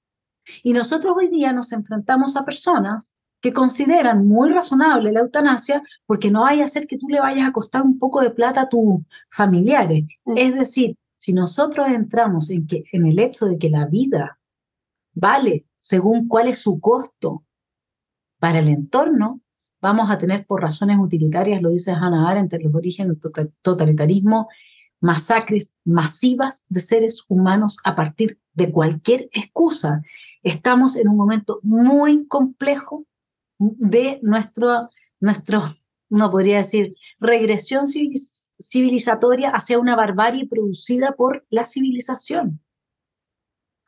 Y 0.63 0.73
nosotros 0.73 1.13
hoy 1.15 1.27
día 1.27 1.53
nos 1.53 1.71
enfrentamos 1.71 2.37
a 2.37 2.43
personas 2.43 3.19
que 3.43 3.51
consideran 3.51 4.25
muy 4.25 4.51
razonable 4.51 5.11
la 5.11 5.19
eutanasia 5.19 5.83
porque 6.05 6.31
no 6.31 6.43
vaya 6.43 6.63
a 6.63 6.65
hacer 6.65 6.87
que 6.87 6.97
tú 6.97 7.09
le 7.09 7.19
vayas 7.19 7.45
a 7.45 7.51
costar 7.51 7.81
un 7.81 7.99
poco 7.99 8.21
de 8.21 8.29
plata 8.29 8.61
a 8.61 8.69
tus 8.69 9.01
familiares. 9.29 10.05
Mm. 10.23 10.37
Es 10.37 10.55
decir, 10.55 10.95
si 11.17 11.33
nosotros 11.33 11.89
entramos 11.89 12.49
en, 12.49 12.65
que, 12.65 12.85
en 12.93 13.05
el 13.05 13.19
hecho 13.19 13.45
de 13.45 13.57
que 13.57 13.69
la 13.69 13.85
vida 13.85 14.39
vale 15.13 15.65
según 15.77 16.29
cuál 16.29 16.47
es 16.47 16.59
su 16.59 16.79
costo 16.79 17.43
para 18.39 18.59
el 18.59 18.69
entorno, 18.69 19.41
vamos 19.81 20.09
a 20.09 20.17
tener 20.17 20.45
por 20.45 20.61
razones 20.61 20.97
utilitarias, 20.97 21.61
lo 21.61 21.69
dice 21.69 21.91
Hannah 21.91 22.29
Arendt, 22.29 22.53
los 22.61 22.73
orígenes 22.73 23.19
del 23.19 23.51
totalitarismo, 23.61 24.47
masacres 25.01 25.75
masivas 25.83 26.63
de 26.69 26.79
seres 26.79 27.25
humanos 27.27 27.77
a 27.83 27.93
partir 27.93 28.39
de 28.53 28.71
cualquier 28.71 29.27
excusa. 29.33 30.01
Estamos 30.43 30.95
en 30.95 31.09
un 31.09 31.17
momento 31.17 31.59
muy 31.61 32.25
complejo 32.27 33.05
de 33.57 34.19
nuestro, 34.21 34.89
nuestro 35.19 35.61
no 36.09 36.29
podría 36.29 36.57
decir, 36.57 36.95
regresión 37.19 37.85
civilizatoria 37.87 39.49
hacia 39.49 39.79
una 39.79 39.95
barbarie 39.95 40.47
producida 40.47 41.13
por 41.13 41.45
la 41.49 41.65
civilización. 41.65 42.59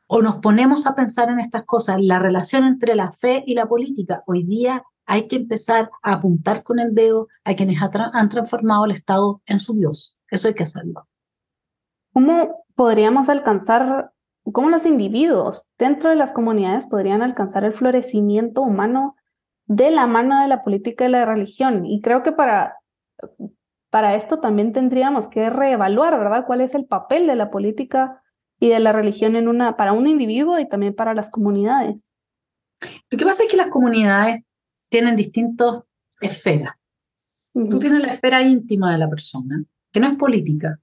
O 0.07 0.21
nos 0.21 0.37
ponemos 0.37 0.85
a 0.85 0.95
pensar 0.95 1.29
en 1.29 1.39
estas 1.39 1.63
cosas, 1.65 1.97
la 1.99 2.19
relación 2.19 2.63
entre 2.63 2.95
la 2.95 3.11
fe 3.11 3.43
y 3.45 3.55
la 3.55 3.67
política. 3.67 4.23
Hoy 4.27 4.43
día 4.43 4.83
hay 5.05 5.27
que 5.27 5.35
empezar 5.35 5.89
a 6.01 6.13
apuntar 6.13 6.63
con 6.63 6.79
el 6.79 6.93
dedo 6.93 7.27
a 7.43 7.55
quienes 7.55 7.79
han 7.81 8.29
transformado 8.29 8.85
el 8.85 8.91
Estado 8.91 9.41
en 9.45 9.59
su 9.59 9.75
Dios. 9.75 10.17
Eso 10.29 10.47
hay 10.47 10.55
que 10.55 10.63
hacerlo. 10.63 11.07
¿Cómo 12.13 12.65
podríamos 12.75 13.29
alcanzar, 13.29 14.11
cómo 14.51 14.69
los 14.69 14.85
individuos 14.85 15.67
dentro 15.77 16.09
de 16.09 16.15
las 16.15 16.33
comunidades 16.33 16.87
podrían 16.87 17.21
alcanzar 17.21 17.63
el 17.65 17.73
florecimiento 17.73 18.61
humano 18.61 19.14
de 19.67 19.91
la 19.91 20.07
mano 20.07 20.41
de 20.41 20.47
la 20.47 20.63
política 20.63 21.05
y 21.05 21.09
la 21.09 21.25
religión? 21.25 21.85
Y 21.85 22.01
creo 22.01 22.23
que 22.23 22.31
para, 22.31 22.77
para 23.89 24.15
esto 24.15 24.39
también 24.39 24.73
tendríamos 24.73 25.27
que 25.27 25.49
reevaluar, 25.49 26.17
¿verdad? 26.17 26.45
¿Cuál 26.45 26.61
es 26.61 26.75
el 26.75 26.85
papel 26.85 27.27
de 27.27 27.35
la 27.35 27.49
política 27.51 28.21
y 28.59 28.69
de 28.69 28.79
la 28.79 28.91
religión 28.91 29.35
en 29.35 29.47
una, 29.47 29.77
para 29.77 29.93
un 29.93 30.07
individuo 30.07 30.59
y 30.59 30.67
también 30.67 30.95
para 30.95 31.13
las 31.13 31.29
comunidades? 31.29 32.11
Lo 33.09 33.17
que 33.17 33.25
pasa 33.25 33.43
es 33.43 33.49
que 33.49 33.57
las 33.57 33.67
comunidades 33.67 34.43
tienen 34.89 35.15
distintas 35.15 35.83
esferas. 36.21 36.75
Tú 37.53 37.79
tienes 37.79 38.01
la 38.01 38.09
esfera 38.09 38.41
íntima 38.41 38.91
de 38.91 38.97
la 38.97 39.09
persona, 39.09 39.63
que 39.91 39.99
no 40.01 40.07
es 40.07 40.15
política 40.15 40.79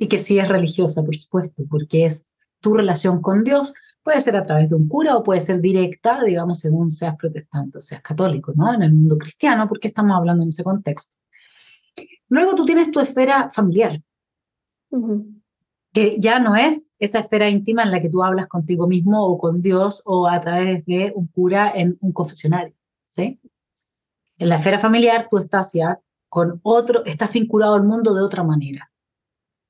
y 0.00 0.08
que 0.08 0.18
sí 0.18 0.38
es 0.38 0.48
religiosa, 0.48 1.02
por 1.02 1.14
supuesto, 1.14 1.64
porque 1.68 2.06
es 2.06 2.26
tu 2.60 2.72
relación 2.72 3.20
con 3.20 3.44
Dios, 3.44 3.74
puede 4.08 4.22
ser 4.22 4.36
a 4.36 4.42
través 4.42 4.70
de 4.70 4.74
un 4.74 4.88
cura 4.88 5.18
o 5.18 5.22
puede 5.22 5.42
ser 5.42 5.60
directa, 5.60 6.24
digamos, 6.24 6.60
según 6.60 6.90
seas 6.90 7.14
protestante 7.14 7.76
o 7.76 7.82
seas 7.82 8.00
católico, 8.00 8.54
¿no? 8.56 8.72
En 8.72 8.82
el 8.82 8.94
mundo 8.94 9.18
cristiano, 9.18 9.68
porque 9.68 9.88
estamos 9.88 10.16
hablando 10.16 10.42
en 10.44 10.48
ese 10.48 10.64
contexto. 10.64 11.14
Luego 12.30 12.54
tú 12.54 12.64
tienes 12.64 12.90
tu 12.90 13.00
esfera 13.00 13.50
familiar, 13.50 14.00
que 15.92 16.18
ya 16.18 16.38
no 16.38 16.56
es 16.56 16.94
esa 16.98 17.18
esfera 17.18 17.50
íntima 17.50 17.82
en 17.82 17.90
la 17.90 18.00
que 18.00 18.08
tú 18.08 18.24
hablas 18.24 18.48
contigo 18.48 18.86
mismo 18.86 19.26
o 19.26 19.36
con 19.36 19.60
Dios 19.60 20.00
o 20.06 20.26
a 20.26 20.40
través 20.40 20.86
de 20.86 21.12
un 21.14 21.26
cura 21.26 21.70
en 21.74 21.98
un 22.00 22.12
confesionario. 22.12 22.74
¿sí? 23.04 23.38
En 24.38 24.48
la 24.48 24.56
esfera 24.56 24.78
familiar 24.78 25.28
tú 25.30 25.36
estás 25.36 25.74
ya 25.74 26.00
con 26.30 26.60
otro, 26.62 27.04
estás 27.04 27.30
vinculado 27.34 27.74
al 27.74 27.84
mundo 27.84 28.14
de 28.14 28.22
otra 28.22 28.42
manera, 28.42 28.90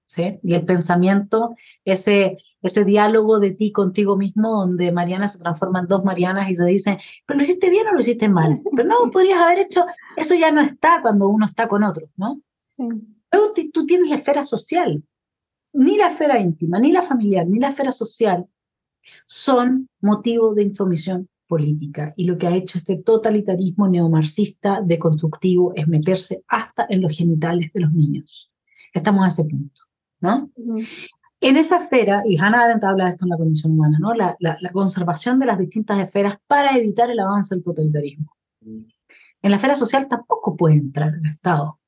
¿sí? 0.06 0.38
Y 0.44 0.54
el 0.54 0.64
pensamiento, 0.64 1.56
ese, 1.84 2.38
ese 2.62 2.84
diálogo 2.84 3.38
de 3.38 3.54
ti 3.54 3.72
contigo 3.72 4.16
mismo, 4.16 4.50
donde 4.50 4.92
Mariana 4.92 5.28
se 5.28 5.38
transforma 5.38 5.80
en 5.80 5.86
dos 5.86 6.04
Marianas 6.04 6.50
y 6.50 6.54
se 6.54 6.64
dice, 6.64 6.98
pero 7.26 7.38
lo 7.38 7.44
hiciste 7.44 7.70
bien 7.70 7.86
o 7.86 7.92
lo 7.92 8.00
hiciste 8.00 8.28
mal, 8.28 8.60
pero 8.76 8.88
no, 8.88 9.10
podrías 9.10 9.40
haber 9.40 9.60
hecho, 9.60 9.86
eso 10.16 10.34
ya 10.34 10.50
no 10.50 10.60
está 10.60 11.00
cuando 11.02 11.28
uno 11.28 11.46
está 11.46 11.68
con 11.68 11.84
otro, 11.84 12.08
¿no? 12.16 12.40
Luego 12.76 13.52
tú 13.72 13.86
tienes 13.86 14.08
la 14.08 14.16
esfera 14.16 14.42
social, 14.42 15.02
ni 15.72 15.96
la 15.96 16.08
esfera 16.08 16.40
íntima, 16.40 16.78
ni 16.78 16.92
la 16.92 17.02
familiar, 17.02 17.46
ni 17.46 17.58
la 17.58 17.68
esfera 17.68 17.92
social 17.92 18.46
son 19.26 19.88
motivo 20.00 20.54
de 20.54 20.62
intromisión 20.62 21.28
política. 21.46 22.12
Y 22.16 22.24
lo 22.24 22.36
que 22.36 22.46
ha 22.46 22.54
hecho 22.54 22.78
este 22.78 23.02
totalitarismo 23.02 23.88
neomarxista 23.88 24.80
deconstructivo 24.84 25.72
es 25.74 25.88
meterse 25.88 26.44
hasta 26.46 26.86
en 26.88 27.02
los 27.02 27.16
genitales 27.16 27.72
de 27.72 27.80
los 27.80 27.92
niños. 27.92 28.52
Estamos 28.92 29.24
a 29.24 29.28
ese 29.28 29.44
punto, 29.44 29.80
¿no? 30.20 30.50
En 31.40 31.56
esa 31.56 31.76
esfera, 31.76 32.22
y 32.26 32.36
Hannah 32.36 32.64
Arendt 32.64 32.84
habla 32.84 33.04
de 33.04 33.10
esto 33.10 33.24
en 33.24 33.30
la 33.30 33.36
condición 33.36 33.72
humana, 33.72 33.98
¿no? 34.00 34.12
La, 34.12 34.36
la, 34.40 34.70
conservación 34.72 35.38
de 35.38 35.46
las 35.46 35.58
distintas 35.58 36.00
esferas 36.00 36.38
para 36.46 36.76
evitar 36.76 37.10
el 37.10 37.20
avance 37.20 37.54
del 37.54 37.62
totalitarismo. 37.62 38.34
En 38.60 39.50
la 39.50 39.56
esfera 39.56 39.76
social 39.76 40.08
tampoco 40.08 40.56
puede 40.56 40.74
entrar 40.74 41.14
el 41.14 41.26
Estado, 41.26 41.78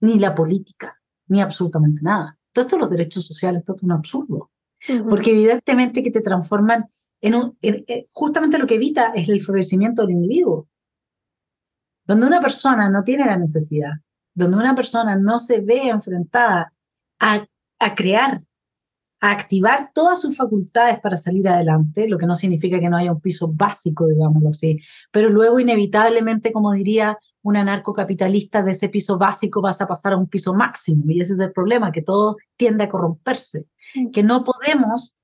ni 0.00 0.18
la 0.20 0.34
política, 0.34 0.96
ni 1.26 1.40
absolutamente 1.40 2.02
nada. 2.02 2.38
Todo 2.52 2.66
esto 2.66 2.78
los 2.78 2.90
derechos 2.90 3.26
sociales, 3.26 3.64
todo 3.64 3.76
es 3.76 3.82
un 3.82 3.92
absurdo. 3.92 4.50
Porque 5.08 5.32
evidentemente 5.32 6.04
que 6.04 6.12
te 6.12 6.20
transforman 6.20 6.88
eh, 7.20 8.06
justamente 8.12 8.58
lo 8.58 8.66
que 8.66 8.76
evita 8.76 9.12
es 9.14 9.28
el 9.28 9.40
florecimiento 9.40 10.02
del 10.02 10.12
individuo. 10.12 10.68
Donde 12.06 12.26
una 12.26 12.40
persona 12.40 12.88
no 12.88 13.02
tiene 13.02 13.26
la 13.26 13.36
necesidad, 13.36 13.90
donde 14.34 14.56
una 14.56 14.74
persona 14.74 15.16
no 15.16 15.38
se 15.38 15.60
ve 15.60 15.88
enfrentada 15.88 16.72
a, 17.18 17.46
a 17.80 17.94
crear, 17.94 18.40
a 19.20 19.32
activar 19.32 19.90
todas 19.92 20.20
sus 20.20 20.36
facultades 20.36 21.00
para 21.00 21.16
salir 21.16 21.48
adelante, 21.48 22.08
lo 22.08 22.18
que 22.18 22.26
no 22.26 22.36
significa 22.36 22.78
que 22.78 22.88
no 22.88 22.96
haya 22.96 23.12
un 23.12 23.20
piso 23.20 23.48
básico, 23.48 24.06
digámoslo 24.06 24.50
así, 24.50 24.78
pero 25.10 25.28
luego 25.30 25.58
inevitablemente, 25.58 26.52
como 26.52 26.72
diría 26.72 27.18
un 27.42 27.56
anarcocapitalista, 27.56 28.62
de 28.62 28.72
ese 28.72 28.88
piso 28.88 29.18
básico 29.18 29.60
vas 29.60 29.80
a 29.80 29.88
pasar 29.88 30.12
a 30.12 30.16
un 30.16 30.28
piso 30.28 30.54
máximo, 30.54 31.04
y 31.08 31.20
ese 31.20 31.32
es 31.32 31.40
el 31.40 31.52
problema, 31.52 31.90
que 31.90 32.02
todo 32.02 32.36
tiende 32.56 32.84
a 32.84 32.88
corromperse, 32.88 33.66
mm. 33.94 34.10
que 34.10 34.22
no 34.22 34.44
podemos 34.44 35.16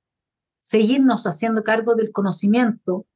seguirnos 0.58 1.26
haciendo 1.26 1.62
cargo 1.62 1.94
del 1.94 2.10
conocimiento 2.10 3.06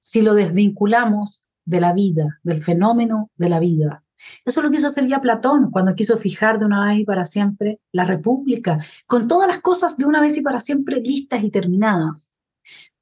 si 0.00 0.22
lo 0.22 0.34
desvinculamos 0.34 1.46
de 1.64 1.80
la 1.80 1.92
vida, 1.92 2.38
del 2.44 2.62
fenómeno 2.62 3.30
de 3.36 3.48
la 3.48 3.58
vida. 3.58 4.04
Eso 4.44 4.62
lo 4.62 4.70
quiso 4.70 4.86
hacer 4.86 5.06
ya 5.06 5.20
Platón 5.20 5.70
cuando 5.70 5.94
quiso 5.94 6.16
fijar 6.18 6.58
de 6.58 6.66
una 6.66 6.86
vez 6.86 7.00
y 7.00 7.04
para 7.04 7.24
siempre 7.24 7.80
la 7.92 8.04
república, 8.04 8.78
con 9.06 9.28
todas 9.28 9.48
las 9.48 9.60
cosas 9.60 9.96
de 9.96 10.04
una 10.04 10.20
vez 10.20 10.36
y 10.36 10.42
para 10.42 10.60
siempre 10.60 11.00
listas 11.00 11.42
y 11.42 11.50
terminadas. 11.50 12.36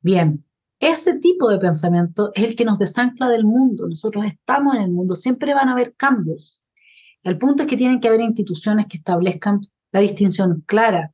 Bien, 0.01 0.45
ese 0.81 1.19
tipo 1.19 1.49
de 1.49 1.59
pensamiento 1.59 2.31
es 2.35 2.45
el 2.45 2.57
que 2.57 2.65
nos 2.65 2.79
desancla 2.79 3.29
del 3.29 3.45
mundo. 3.45 3.89
Nosotros 3.89 4.27
estamos 4.27 4.75
en 4.75 4.83
el 4.83 4.91
mundo, 4.91 5.15
siempre 5.15 5.55
van 5.55 5.69
a 5.69 5.73
haber 5.73 5.95
cambios. 5.95 6.65
El 7.23 7.39
punto 7.39 7.63
es 7.63 7.69
que 7.69 7.77
tienen 7.77 8.01
que 8.01 8.09
haber 8.09 8.21
instituciones 8.21 8.87
que 8.87 8.99
establezcan 8.99 9.61
la 9.93 10.01
distinción 10.01 10.63
clara 10.67 11.13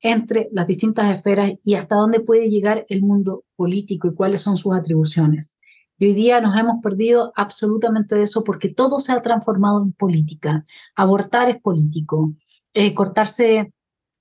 entre 0.00 0.48
las 0.52 0.66
distintas 0.66 1.14
esferas 1.14 1.52
y 1.62 1.74
hasta 1.74 1.94
dónde 1.94 2.20
puede 2.20 2.50
llegar 2.50 2.84
el 2.88 3.02
mundo 3.02 3.44
político 3.56 4.08
y 4.08 4.14
cuáles 4.14 4.40
son 4.40 4.56
sus 4.56 4.74
atribuciones. 4.74 5.58
Y 5.98 6.06
hoy 6.06 6.14
día 6.14 6.40
nos 6.40 6.56
hemos 6.58 6.82
perdido 6.82 7.32
absolutamente 7.36 8.16
de 8.16 8.22
eso 8.22 8.42
porque 8.42 8.68
todo 8.68 8.98
se 8.98 9.12
ha 9.12 9.22
transformado 9.22 9.82
en 9.82 9.92
política. 9.92 10.64
Abortar 10.96 11.48
es 11.48 11.60
político, 11.60 12.34
eh, 12.72 12.94
cortarse 12.94 13.72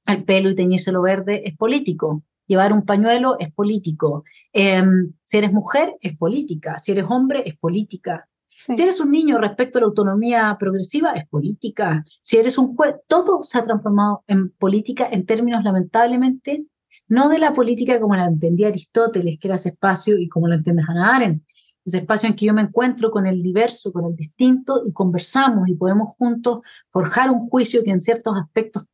el 0.06 0.24
pelo 0.24 0.50
y 0.50 0.56
teñírselo 0.56 1.02
verde 1.02 1.42
es 1.46 1.58
político, 1.58 2.24
llevar 2.46 2.74
un 2.74 2.86
pañuelo 2.86 3.38
es 3.40 3.52
político, 3.54 4.24
em, 4.52 5.14
si 5.24 5.38
eres 5.38 5.52
mujer 5.54 5.96
es 6.02 6.16
política, 6.18 6.78
si 6.78 6.92
eres 6.92 7.06
hombre 7.10 7.44
es 7.46 7.58
política, 7.58 8.28
si 8.70 8.82
eres 8.82 9.00
un 9.02 9.12
niño 9.12 9.40
respecto 9.40 9.78
a 9.78 9.82
la 9.82 9.88
autonomía 9.88 10.56
progresiva, 10.60 11.12
es 11.14 11.28
política. 11.28 12.06
Si 12.22 12.38
eres 12.38 12.58
un 12.58 12.76
juez, 12.76 12.96
todo 13.08 13.44
se 13.44 13.58
ha 13.58 13.64
transformado 13.64 14.24
en 14.28 14.52
política 14.52 15.08
en 15.12 15.26
términos, 15.26 15.64
lamentablemente, 15.64 16.66
no 17.08 17.28
de 17.28 17.40
la 17.40 17.52
política 17.52 18.00
como 18.00 18.16
la 18.16 18.26
entendía 18.26 18.70
Aristóteles, 18.70 19.38
que 19.38 19.50
era 19.50 19.56
ese 19.56 19.70
espacio, 19.70 20.18
y 20.18 20.30
como 20.30 20.48
lo 20.48 20.56
entiende 20.56 20.84
Hannah 20.88 21.16
Arendt, 21.16 21.44
ese 21.86 22.00
espacio 22.00 22.30
en 22.30 22.36
que 22.36 22.46
yo 22.46 22.54
me 22.54 22.62
encuentro 22.62 23.12
con 23.12 23.28
el 23.28 23.42
diverso, 23.42 23.92
con 23.92 24.06
el 24.06 24.16
distinto, 24.16 24.84
y 24.88 24.92
conversamos 24.92 25.68
y 25.68 25.76
podemos 25.76 26.10
juntos 26.18 26.60
forjar 26.90 27.30
un 27.30 27.40
juicio 27.40 27.84
que 27.84 27.92
en 27.92 28.00
ciertos 28.00 28.36
aspectos 28.38 28.88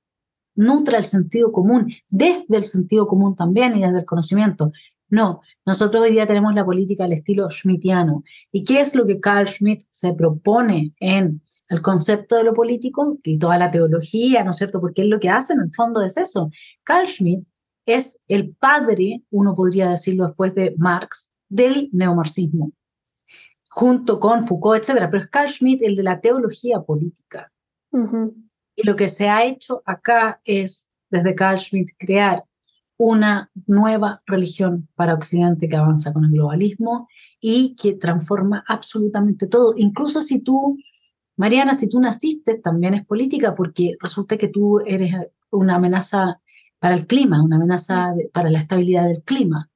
nutra 0.56 0.98
el 0.98 1.04
sentido 1.04 1.52
común, 1.52 1.94
desde 2.10 2.58
el 2.58 2.66
sentido 2.66 3.08
común 3.08 3.36
también 3.36 3.78
y 3.78 3.82
desde 3.82 4.00
el 4.00 4.06
conocimiento. 4.06 4.72
No, 5.10 5.42
nosotros 5.66 6.04
hoy 6.04 6.12
día 6.12 6.28
tenemos 6.28 6.54
la 6.54 6.66
política 6.66 7.06
al 7.06 7.14
estilo 7.14 7.50
schmittiano. 7.50 8.24
¿Y 8.52 8.64
qué 8.64 8.82
es 8.82 8.94
lo 8.96 9.06
que 9.06 9.20
Carl 9.20 9.48
Schmitt 9.48 9.84
se 9.90 10.14
propone 10.14 10.94
en 11.00 11.42
el 11.70 11.82
concepto 11.82 12.36
de 12.36 12.44
lo 12.44 12.54
político 12.54 13.18
y 13.24 13.40
toda 13.40 13.58
la 13.58 13.72
teología, 13.72 14.44
¿no 14.44 14.52
es 14.52 14.58
cierto? 14.58 14.80
Porque 14.80 15.04
es 15.04 15.08
lo 15.08 15.20
que 15.20 15.30
hacen, 15.30 15.60
en 15.60 15.68
el 15.68 15.76
fondo 15.76 16.04
es 16.04 16.18
eso. 16.18 16.52
Carl 16.84 17.08
Schmitt 17.08 17.48
es 17.86 18.20
el 18.28 18.56
padre, 18.56 19.24
uno 19.32 19.56
podría 19.56 19.90
decirlo 19.90 20.28
después 20.28 20.54
de 20.54 20.76
Marx, 20.78 21.32
del 21.48 21.90
neomarxismo, 21.92 22.72
junto 23.70 24.20
con 24.20 24.46
Foucault, 24.46 24.82
etcétera, 24.82 25.10
pero 25.10 25.24
es 25.24 25.30
Carl 25.30 25.48
Schmitt 25.48 25.82
el 25.84 25.96
de 25.96 26.04
la 26.04 26.20
teología 26.20 26.82
política. 26.82 27.52
Y 28.76 28.84
lo 28.84 28.96
que 28.96 29.08
se 29.08 29.30
ha 29.30 29.46
hecho 29.46 29.82
acá 29.86 30.42
es, 30.44 30.90
desde 31.10 31.36
Carl 31.36 31.60
Schmitt, 31.60 31.92
crear 31.98 32.44
una 32.98 33.50
nueva 33.66 34.22
religión 34.26 34.90
para 34.96 35.14
Occidente 35.14 35.70
que 35.70 35.78
avanza 35.78 36.12
con 36.12 36.26
el 36.26 36.32
globalismo 36.32 37.08
y 37.40 37.76
que 37.76 37.94
transforma 37.94 38.64
absolutamente 38.68 39.48
todo. 39.48 39.74
Incluso 39.78 40.22
si 40.22 40.42
tú, 40.42 40.78
Mariana, 41.38 41.74
si 41.74 41.88
tú 41.88 42.00
naciste, 42.00 42.60
también 42.60 42.94
es 42.96 43.06
política, 43.06 43.56
porque 43.56 43.96
resulta 44.02 44.38
que 44.38 44.50
tú 44.50 44.82
eres 44.86 45.16
una 45.50 45.76
amenaza 45.76 46.42
para 46.80 46.96
el 46.96 47.08
clima, 47.08 47.42
una 47.42 47.56
amenaza 47.56 48.14
para 48.34 48.50
la 48.50 48.60
estabilidad 48.60 49.08
del 49.08 49.24
clima. 49.24 49.69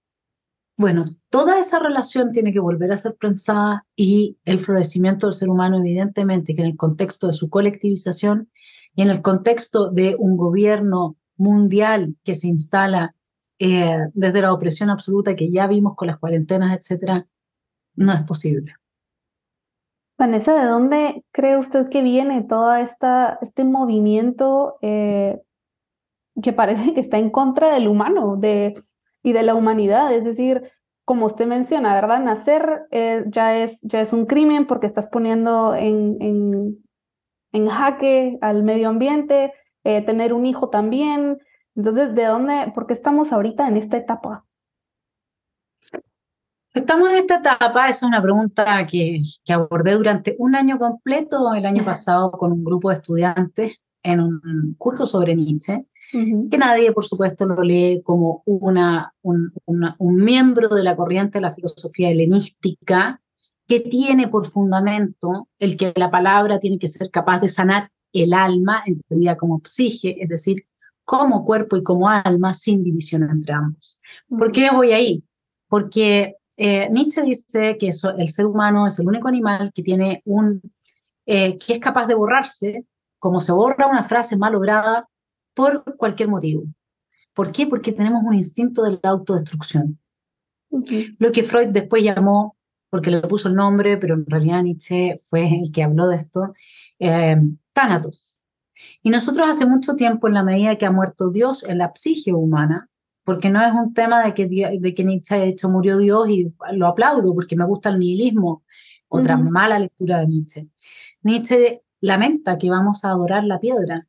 Bueno, 0.76 1.04
toda 1.30 1.60
esa 1.60 1.78
relación 1.80 2.32
tiene 2.32 2.52
que 2.52 2.60
volver 2.60 2.92
a 2.92 2.98
ser 2.98 3.16
pensada 3.16 3.86
y 3.96 4.38
el 4.44 4.60
florecimiento 4.60 5.28
del 5.28 5.36
ser 5.36 5.50
humano, 5.50 5.78
evidentemente, 5.78 6.56
que 6.56 6.62
en 6.62 6.68
el 6.70 6.78
contexto 6.78 7.28
de 7.28 7.34
su 7.34 7.50
colectivización 7.50 8.50
y 8.96 9.04
en 9.04 9.10
el 9.10 9.22
contexto 9.22 9.92
de 9.92 10.16
un 10.18 10.36
gobierno 10.36 11.16
mundial 11.38 12.16
que 12.24 12.36
se 12.36 12.48
instala 12.48 13.16
eh, 13.60 13.98
desde 14.14 14.42
la 14.42 14.54
opresión 14.54 14.90
absoluta 14.90 15.36
que 15.36 15.52
ya 15.52 15.68
vimos 15.68 15.96
con 15.96 16.08
las 16.08 16.18
cuarentenas, 16.18 16.76
etcétera, 16.76 17.28
no 17.96 18.14
es 18.14 18.24
posible. 18.24 18.76
Vanessa, 20.18 20.56
¿de 20.56 20.66
dónde 20.66 21.24
cree 21.32 21.58
usted 21.58 21.90
que 21.90 22.02
viene 22.02 22.44
todo 22.44 22.74
este 22.76 23.64
movimiento 23.64 24.78
eh, 24.82 25.40
que 26.42 26.54
parece 26.54 26.94
que 26.94 27.02
está 27.02 27.18
en 27.20 27.30
contra 27.30 27.74
del 27.74 27.88
humano 27.88 28.38
de, 28.38 28.84
y 29.24 29.34
de 29.34 29.44
la 29.44 29.56
humanidad? 29.56 30.14
Es 30.14 30.26
decir, 30.26 30.72
como 31.06 31.26
usted 31.26 31.48
menciona, 31.48 31.96
¿verdad? 31.96 32.20
Nacer 32.20 32.84
eh, 32.92 33.24
ya, 33.28 33.58
es, 33.58 33.80
ya 33.82 34.02
es 34.02 34.14
un 34.14 34.26
crimen 34.26 34.68
porque 34.68 34.88
estás 34.88 35.10
poniendo 35.10 35.74
en, 35.74 36.18
en, 36.22 36.86
en 37.52 37.68
jaque 37.68 38.38
al 38.42 38.64
medio 38.64 38.90
ambiente, 38.90 39.54
tener 39.84 40.34
un 40.34 40.46
hijo 40.46 40.70
también, 40.70 41.40
entonces, 41.76 42.14
¿de 42.14 42.26
dónde, 42.26 42.72
por 42.76 42.86
qué 42.86 42.94
estamos 42.94 43.32
ahorita 43.32 43.68
en 43.68 43.78
esta 43.78 43.98
etapa? 43.98 44.46
Estamos 46.74 47.10
en 47.10 47.16
esta 47.16 47.38
etapa, 47.38 47.88
esa 47.88 47.90
es 47.90 48.04
una 48.04 48.22
pregunta 48.22 48.86
que, 48.86 49.20
que 49.44 49.54
abordé 49.54 49.94
durante 49.94 50.36
un 50.40 50.56
año 50.56 50.78
completo 50.78 51.54
el 51.54 51.66
año 51.66 51.84
pasado 51.86 52.32
con 52.32 52.52
un 52.52 52.64
grupo 52.64 52.90
de 52.90 52.96
estudiantes 52.96 53.80
en 54.04 54.20
un 54.20 54.76
curso 54.78 55.06
sobre 55.06 55.36
Nietzsche, 55.36 55.86
que 56.14 56.58
nadie, 56.58 56.92
por 56.92 57.06
supuesto, 57.06 57.46
lo 57.46 57.62
lee 57.64 58.02
como 58.04 58.44
una, 58.46 59.14
un, 59.24 59.52
un 59.66 60.16
miembro 60.16 60.70
de 60.70 60.84
la 60.84 60.96
corriente 60.96 61.40
de 61.40 61.42
la 61.42 61.54
filosofía 61.54 62.12
helenística 62.12 63.20
que 63.68 63.80
tiene 63.80 64.28
por 64.28 64.46
fundamento 64.46 65.48
el 65.58 65.76
que 65.78 65.94
la 65.96 66.12
palabra 66.12 66.60
tiene 66.60 66.78
que 66.78 66.88
ser 66.88 67.10
capaz 67.10 67.40
de 67.40 67.50
sanar 67.50 67.90
el 68.12 68.34
alma, 68.34 68.84
entendida 68.86 69.36
como 69.36 69.62
psique, 69.66 70.18
es 70.20 70.30
decir, 70.30 70.66
como 71.04 71.44
cuerpo 71.44 71.78
y 71.78 71.84
como 71.84 72.08
alma 72.10 72.54
sin 72.54 72.84
división 72.84 73.24
entre 73.24 73.54
ambos. 73.54 74.00
¿Por 74.30 74.52
qué 74.52 74.70
voy 74.72 74.92
ahí? 74.92 75.24
Porque 75.68 76.36
eh, 76.56 76.90
Nietzsche 76.92 77.24
dice 77.24 77.78
que 77.80 77.90
el 78.18 78.30
ser 78.30 78.46
humano 78.46 78.86
es 78.86 79.00
el 79.00 79.08
único 79.08 79.28
animal 79.28 79.72
que 79.74 79.82
tiene 79.82 80.22
un 80.26 80.62
eh, 81.26 81.58
que 81.58 81.74
es 81.74 81.80
capaz 81.80 82.06
de 82.06 82.16
borrarse, 82.16 82.86
como 83.18 83.40
se 83.40 83.52
borra 83.54 83.88
una 83.88 84.04
frase 84.04 84.36
mal 84.36 84.54
lograda 84.54 85.08
por 85.54 85.98
cualquier 85.98 86.30
motivo. 86.30 86.64
¿Por 87.34 87.52
qué? 87.52 87.68
Porque 87.68 87.92
tenemos 87.92 88.24
un 88.24 88.36
instinto 88.36 88.84
de 88.84 89.00
la 89.02 89.10
autodestrucción. 89.10 90.00
Lo 91.20 91.32
que 91.32 91.44
Freud 91.44 91.68
después 91.70 92.04
llamó, 92.04 92.58
porque 92.90 93.12
le 93.12 93.22
puso 93.22 93.50
el 93.50 93.56
nombre, 93.56 93.98
pero 93.98 94.16
en 94.16 94.26
realidad 94.26 94.64
Nietzsche 94.64 95.22
fue 95.24 95.48
el 95.48 95.72
que 95.72 95.84
habló 95.84 96.08
de 96.08 96.18
esto, 96.18 96.54
eh, 97.00 97.38
Thanatos. 97.74 98.42
Y 99.02 99.10
nosotros 99.10 99.48
hace 99.48 99.66
mucho 99.66 99.96
tiempo, 99.96 100.28
en 100.28 100.34
la 100.34 100.44
medida 100.44 100.78
que 100.78 100.86
ha 100.86 100.92
muerto 100.92 101.30
Dios 101.30 101.64
en 101.64 101.78
la 101.78 101.92
psique 101.94 102.34
humana, 102.34 102.90
porque 103.24 103.50
no 103.50 103.66
es 103.66 103.74
un 103.74 103.94
tema 103.94 104.24
de 104.24 104.34
que, 104.34 104.48
de 104.48 104.94
que 104.94 105.04
Nietzsche 105.04 105.36
ha 105.36 105.44
hecho 105.44 105.70
murió 105.70 105.98
Dios 105.98 106.30
y 106.30 106.54
lo 106.74 106.88
aplaudo 106.88 107.34
porque 107.34 107.56
me 107.56 107.66
gusta 107.66 107.90
el 107.90 108.00
nihilismo, 108.00 108.64
otra 109.08 109.38
mala 109.38 109.80
lectura 109.80 110.20
de 110.20 110.28
Nietzsche. 110.28 110.68
Nietzsche 111.22 111.84
lamenta 112.02 112.58
que 112.58 112.70
vamos 112.70 113.06
a 113.06 113.12
adorar 113.12 113.44
la 113.44 113.60
piedra. 113.60 114.08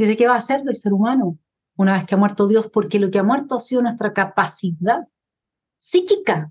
Dice, 0.00 0.16
¿qué 0.16 0.26
va 0.26 0.32
a 0.32 0.38
hacer 0.38 0.62
del 0.62 0.76
ser 0.76 0.94
humano 0.94 1.36
una 1.76 1.92
vez 1.92 2.06
que 2.06 2.14
ha 2.14 2.18
muerto 2.18 2.48
Dios? 2.48 2.70
Porque 2.72 2.98
lo 2.98 3.10
que 3.10 3.18
ha 3.18 3.22
muerto 3.22 3.54
ha 3.54 3.60
sido 3.60 3.82
nuestra 3.82 4.14
capacidad 4.14 5.06
psíquica 5.78 6.50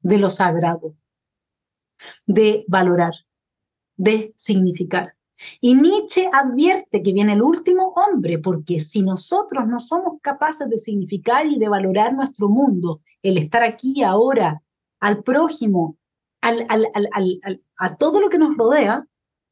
de 0.00 0.16
lo 0.16 0.30
sagrado, 0.30 0.96
de 2.24 2.64
valorar, 2.66 3.12
de 3.98 4.32
significar. 4.38 5.14
Y 5.60 5.74
Nietzsche 5.74 6.30
advierte 6.32 7.02
que 7.02 7.12
viene 7.12 7.34
el 7.34 7.42
último 7.42 7.88
hombre, 7.88 8.38
porque 8.38 8.80
si 8.80 9.02
nosotros 9.02 9.68
no 9.68 9.78
somos 9.78 10.18
capaces 10.22 10.70
de 10.70 10.78
significar 10.78 11.46
y 11.46 11.58
de 11.58 11.68
valorar 11.68 12.14
nuestro 12.14 12.48
mundo, 12.48 13.02
el 13.20 13.36
estar 13.36 13.62
aquí 13.62 14.02
ahora, 14.02 14.62
al 15.00 15.22
prójimo, 15.22 15.98
a 16.40 17.96
todo 17.98 18.20
lo 18.22 18.30
que 18.30 18.38
nos 18.38 18.56
rodea, 18.56 19.06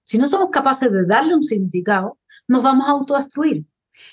si 0.06 0.18
no 0.18 0.26
somos 0.28 0.50
capaces 0.50 0.90
de 0.92 1.04
darle 1.04 1.34
un 1.34 1.42
significado, 1.42 2.16
nos 2.46 2.62
vamos 2.62 2.88
a 2.88 2.92
autodestruir. 2.92 3.66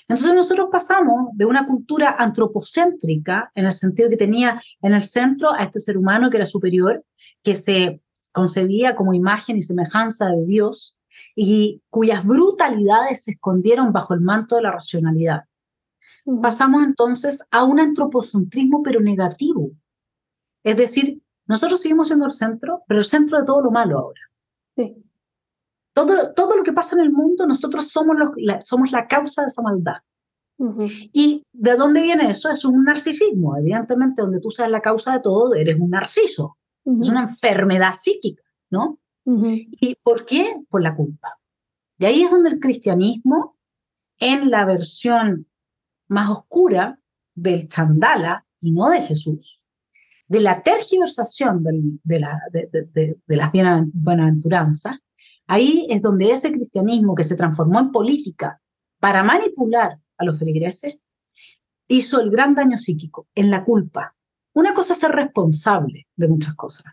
Entonces 0.08 0.34
nosotros 0.34 0.68
pasamos 0.72 1.28
de 1.34 1.44
una 1.44 1.66
cultura 1.66 2.16
antropocéntrica, 2.18 3.52
en 3.54 3.66
el 3.66 3.72
sentido 3.72 4.10
que 4.10 4.16
tenía 4.16 4.60
en 4.82 4.92
el 4.92 5.04
centro 5.04 5.52
a 5.52 5.62
este 5.62 5.78
ser 5.78 5.96
humano 5.96 6.30
que 6.30 6.38
era 6.38 6.46
superior, 6.46 7.04
que 7.44 7.54
se 7.54 8.02
concebía 8.32 8.96
como 8.96 9.14
imagen 9.14 9.56
y 9.56 9.62
semejanza 9.62 10.26
de 10.30 10.44
Dios, 10.46 10.96
y 11.36 11.80
cuyas 11.90 12.24
brutalidades 12.24 13.22
se 13.24 13.32
escondieron 13.32 13.92
bajo 13.92 14.14
el 14.14 14.20
manto 14.20 14.56
de 14.56 14.62
la 14.62 14.72
racionalidad. 14.72 15.44
Pasamos 16.42 16.82
entonces 16.82 17.44
a 17.52 17.62
un 17.62 17.78
antropocentrismo 17.78 18.82
pero 18.82 19.00
negativo. 19.00 19.70
Es 20.64 20.76
decir, 20.76 21.20
nosotros 21.46 21.80
seguimos 21.80 22.08
siendo 22.08 22.26
el 22.26 22.32
centro, 22.32 22.82
pero 22.88 22.98
el 22.98 23.06
centro 23.06 23.38
de 23.38 23.44
todo 23.44 23.60
lo 23.60 23.70
malo 23.70 23.98
ahora. 23.98 24.20
Sí. 24.74 25.03
Todo, 25.94 26.34
todo 26.34 26.56
lo 26.56 26.62
que 26.62 26.72
pasa 26.72 26.96
en 26.96 27.02
el 27.02 27.12
mundo, 27.12 27.46
nosotros 27.46 27.88
somos, 27.88 28.16
los, 28.16 28.30
la, 28.36 28.60
somos 28.60 28.92
la 28.92 29.06
causa 29.06 29.42
de 29.42 29.48
esa 29.48 29.62
maldad. 29.62 29.96
¿Y 31.12 31.42
de 31.52 31.76
dónde 31.76 32.02
viene 32.02 32.30
eso? 32.30 32.50
Es 32.50 32.64
un 32.64 32.84
narcisismo. 32.84 33.56
Evidentemente, 33.56 34.22
donde 34.22 34.40
tú 34.40 34.50
seas 34.50 34.70
la 34.70 34.80
causa 34.80 35.12
de 35.12 35.20
todo, 35.20 35.54
eres 35.54 35.78
un 35.78 35.90
narciso. 35.90 36.58
Es 36.84 37.08
una 37.08 37.22
enfermedad 37.22 37.94
psíquica, 37.94 38.42
¿no? 38.70 38.98
¿Y 39.24 39.96
por 40.02 40.26
qué? 40.26 40.62
Por 40.68 40.82
la 40.82 40.94
culpa. 40.94 41.38
Y 41.98 42.04
ahí 42.04 42.22
es 42.22 42.30
donde 42.30 42.50
el 42.50 42.60
cristianismo, 42.60 43.56
en 44.18 44.50
la 44.50 44.64
versión 44.64 45.46
más 46.08 46.28
oscura 46.30 46.98
del 47.34 47.68
chandala 47.68 48.46
y 48.60 48.72
no 48.72 48.90
de 48.90 49.00
Jesús, 49.00 49.64
de 50.28 50.40
la 50.40 50.62
tergiversación 50.62 51.62
de, 52.02 52.20
la, 52.20 52.40
de, 52.52 53.16
las 53.26 53.52
bienaventuranzas, 53.52 54.98
ahí 55.46 55.86
es 55.90 56.02
donde 56.02 56.30
ese 56.30 56.52
cristianismo 56.52 57.14
que 57.14 57.24
se 57.24 57.36
transformó 57.36 57.80
en 57.80 57.92
política 57.92 58.60
para 58.98 59.22
manipular 59.22 59.98
a 60.16 60.24
los 60.24 60.38
feligreses, 60.38 60.96
hizo 61.88 62.20
el 62.20 62.30
gran 62.30 62.54
daño 62.54 62.78
psíquico 62.78 63.28
en 63.34 63.50
la 63.50 63.64
culpa. 63.64 64.14
Una 64.54 64.72
cosa 64.72 64.94
es 64.94 65.00
ser 65.00 65.10
responsable 65.12 66.06
de 66.16 66.28
muchas 66.28 66.54
cosas. 66.54 66.92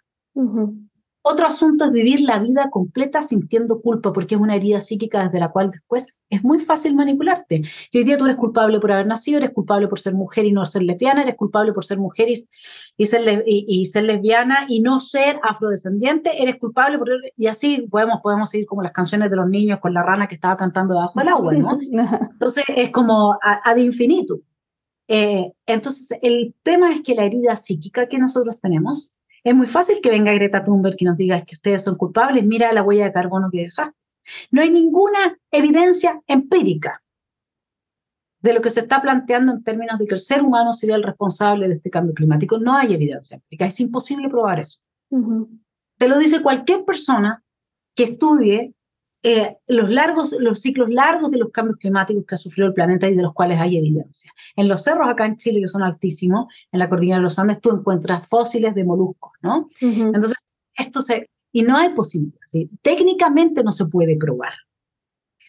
Otro 1.23 1.45
asunto 1.45 1.85
es 1.85 1.91
vivir 1.91 2.21
la 2.21 2.39
vida 2.39 2.69
completa 2.71 3.21
sintiendo 3.21 3.79
culpa, 3.79 4.11
porque 4.11 4.35
es 4.35 4.41
una 4.41 4.55
herida 4.55 4.81
psíquica 4.81 5.25
desde 5.25 5.39
la 5.39 5.51
cual 5.51 5.69
después 5.69 6.15
es 6.29 6.43
muy 6.43 6.59
fácil 6.59 6.95
manipularte. 6.95 7.61
Y 7.91 7.97
hoy 7.97 8.03
día 8.03 8.17
tú 8.17 8.25
eres 8.25 8.37
culpable 8.37 8.79
por 8.79 8.91
haber 8.91 9.05
nacido, 9.05 9.37
eres 9.37 9.51
culpable 9.51 9.87
por 9.87 9.99
ser 9.99 10.15
mujer 10.15 10.45
y 10.45 10.51
no 10.51 10.65
ser 10.65 10.81
lesbiana, 10.81 11.21
eres 11.21 11.35
culpable 11.35 11.73
por 11.73 11.85
ser 11.85 11.99
mujer 11.99 12.29
y, 12.29 13.05
ser, 13.05 13.43
y, 13.45 13.85
ser, 13.85 14.03
lesbiana 14.05 14.65
y 14.67 14.81
no 14.81 14.99
ser 14.99 15.39
afrodescendiente, 15.43 16.41
eres 16.41 16.57
culpable 16.57 16.97
por... 16.97 17.09
Y 17.37 17.45
así 17.45 17.87
podemos, 17.91 18.19
podemos 18.23 18.49
seguir 18.49 18.65
como 18.65 18.81
las 18.81 18.91
canciones 18.91 19.29
de 19.29 19.35
los 19.35 19.47
niños 19.47 19.79
con 19.79 19.93
la 19.93 20.01
rana 20.01 20.27
que 20.27 20.35
estaba 20.35 20.57
cantando 20.57 20.95
debajo 20.95 21.19
del 21.19 21.27
agua, 21.27 21.53
¿no? 21.53 21.79
Entonces 22.31 22.63
es 22.67 22.89
como 22.89 23.37
ad 23.41 23.75
infinito. 23.77 24.39
Eh, 25.13 25.51
entonces 25.65 26.17
el 26.21 26.55
tema 26.63 26.93
es 26.93 27.01
que 27.01 27.15
la 27.15 27.25
herida 27.25 27.57
psíquica 27.57 28.07
que 28.07 28.17
nosotros 28.17 28.61
tenemos 28.61 29.13
es 29.43 29.55
muy 29.55 29.67
fácil 29.67 29.99
que 30.01 30.09
venga 30.09 30.33
Greta 30.33 30.63
Thunberg 30.63 30.95
y 30.99 31.05
nos 31.05 31.17
diga 31.17 31.41
que 31.41 31.55
ustedes 31.55 31.83
son 31.83 31.95
culpables, 31.95 32.45
mira 32.45 32.71
la 32.73 32.83
huella 32.83 33.05
de 33.05 33.13
carbono 33.13 33.49
que 33.51 33.61
dejaste. 33.61 33.95
No 34.51 34.61
hay 34.61 34.69
ninguna 34.69 35.37
evidencia 35.49 36.21
empírica 36.27 37.01
de 38.41 38.53
lo 38.53 38.61
que 38.61 38.69
se 38.69 38.81
está 38.81 39.01
planteando 39.01 39.51
en 39.51 39.63
términos 39.63 39.99
de 39.99 40.07
que 40.07 40.15
el 40.15 40.19
ser 40.19 40.43
humano 40.43 40.73
sería 40.73 40.95
el 40.95 41.03
responsable 41.03 41.67
de 41.67 41.75
este 41.75 41.89
cambio 41.89 42.13
climático. 42.13 42.57
No 42.57 42.75
hay 42.75 42.93
evidencia 42.93 43.35
empírica, 43.35 43.65
es 43.65 43.79
imposible 43.79 44.29
probar 44.29 44.59
eso. 44.59 44.79
Te 45.97 46.07
lo 46.07 46.17
dice 46.17 46.41
cualquier 46.41 46.85
persona 46.85 47.43
que 47.95 48.03
estudie 48.03 48.73
eh, 49.23 49.57
los, 49.67 49.89
largos, 49.91 50.35
los 50.39 50.61
ciclos 50.61 50.89
largos 50.89 51.29
de 51.29 51.37
los 51.37 51.51
cambios 51.51 51.77
climáticos 51.77 52.25
que 52.25 52.35
ha 52.35 52.37
sufrido 52.39 52.67
el 52.67 52.73
planeta 52.73 53.07
y 53.07 53.15
de 53.15 53.21
los 53.21 53.33
cuales 53.33 53.59
hay 53.59 53.77
evidencia. 53.77 54.31
En 54.55 54.67
los 54.67 54.83
cerros 54.83 55.09
acá 55.09 55.25
en 55.25 55.37
Chile, 55.37 55.61
que 55.61 55.67
son 55.67 55.83
altísimos, 55.83 56.47
en 56.71 56.79
la 56.79 56.89
cordillera 56.89 57.17
de 57.17 57.23
los 57.23 57.37
Andes, 57.37 57.61
tú 57.61 57.69
encuentras 57.71 58.27
fósiles 58.27 58.73
de 58.73 58.83
moluscos, 58.83 59.33
¿no? 59.41 59.67
Entonces, 59.79 60.49
esto 60.75 61.01
se... 61.01 61.29
Y 61.53 61.63
no 61.63 61.77
hay 61.77 61.89
posibilidad, 61.89 62.39
técnicamente 62.81 63.61
no 63.61 63.73
se 63.73 63.85
puede 63.85 64.15
probar. 64.15 64.53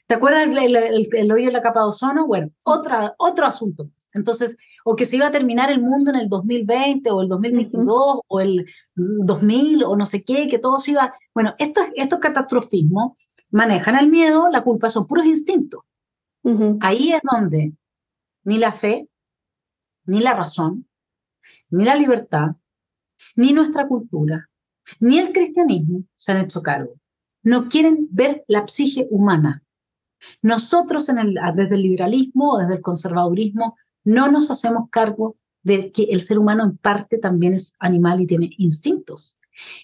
¿Te 0.08 0.16
acuerdas 0.16 0.48
el, 0.48 0.76
el, 1.12 1.32
hoyo 1.32 1.46
en 1.46 1.52
la 1.52 1.62
capa 1.62 1.80
de 1.80 1.86
ozono? 1.86 2.26
Bueno, 2.26 2.50
otra, 2.64 3.14
otro 3.18 3.46
asunto 3.46 3.84
más. 3.84 4.10
Entonces, 4.12 4.58
o 4.84 4.96
que 4.96 5.06
se 5.06 5.16
iba 5.16 5.28
a 5.28 5.30
terminar 5.30 5.70
el 5.70 5.80
mundo 5.80 6.10
en 6.10 6.16
el 6.16 6.28
2020 6.28 7.10
o 7.12 7.22
el 7.22 7.28
2022 7.28 8.20
o 8.26 8.40
el 8.40 8.66
2000 8.94 9.84
o 9.84 9.96
no 9.96 10.04
sé 10.04 10.22
qué, 10.22 10.48
que 10.48 10.58
todo 10.58 10.80
se 10.80 10.90
iba... 10.90 11.14
Bueno, 11.32 11.54
estos, 11.58 11.86
estos 11.94 12.18
catastrofismos 12.18 13.12
manejan 13.52 13.96
el 13.96 14.08
miedo, 14.08 14.48
la 14.50 14.62
culpa 14.62 14.88
son 14.88 15.06
puros 15.06 15.26
instintos. 15.26 15.82
Ahí 16.80 17.12
es 17.12 17.20
donde 17.22 17.72
ni 18.42 18.58
la 18.58 18.72
fe, 18.72 19.08
ni 20.06 20.18
la 20.18 20.34
razón, 20.34 20.88
ni 21.70 21.84
la 21.84 21.94
libertad, 21.94 22.56
ni 23.36 23.52
nuestra 23.52 23.86
cultura, 23.86 24.50
ni 24.98 25.18
el 25.18 25.32
cristianismo 25.32 26.02
se 26.16 26.32
han 26.32 26.38
hecho 26.38 26.62
cargo. 26.62 26.94
No 27.44 27.68
quieren 27.68 28.08
ver 28.10 28.44
la 28.48 28.66
psique 28.66 29.06
humana. 29.10 29.62
Nosotros 30.40 31.08
en 31.08 31.18
el, 31.18 31.38
desde 31.54 31.76
el 31.76 31.82
liberalismo 31.82 32.54
o 32.54 32.58
desde 32.58 32.74
el 32.74 32.82
conservadurismo 32.82 33.76
no 34.04 34.30
nos 34.30 34.50
hacemos 34.50 34.88
cargo 34.90 35.34
de 35.62 35.92
que 35.92 36.04
el 36.04 36.22
ser 36.22 36.38
humano 36.38 36.64
en 36.64 36.76
parte 36.76 37.18
también 37.18 37.54
es 37.54 37.74
animal 37.78 38.20
y 38.20 38.26
tiene 38.26 38.50
instintos. 38.58 39.38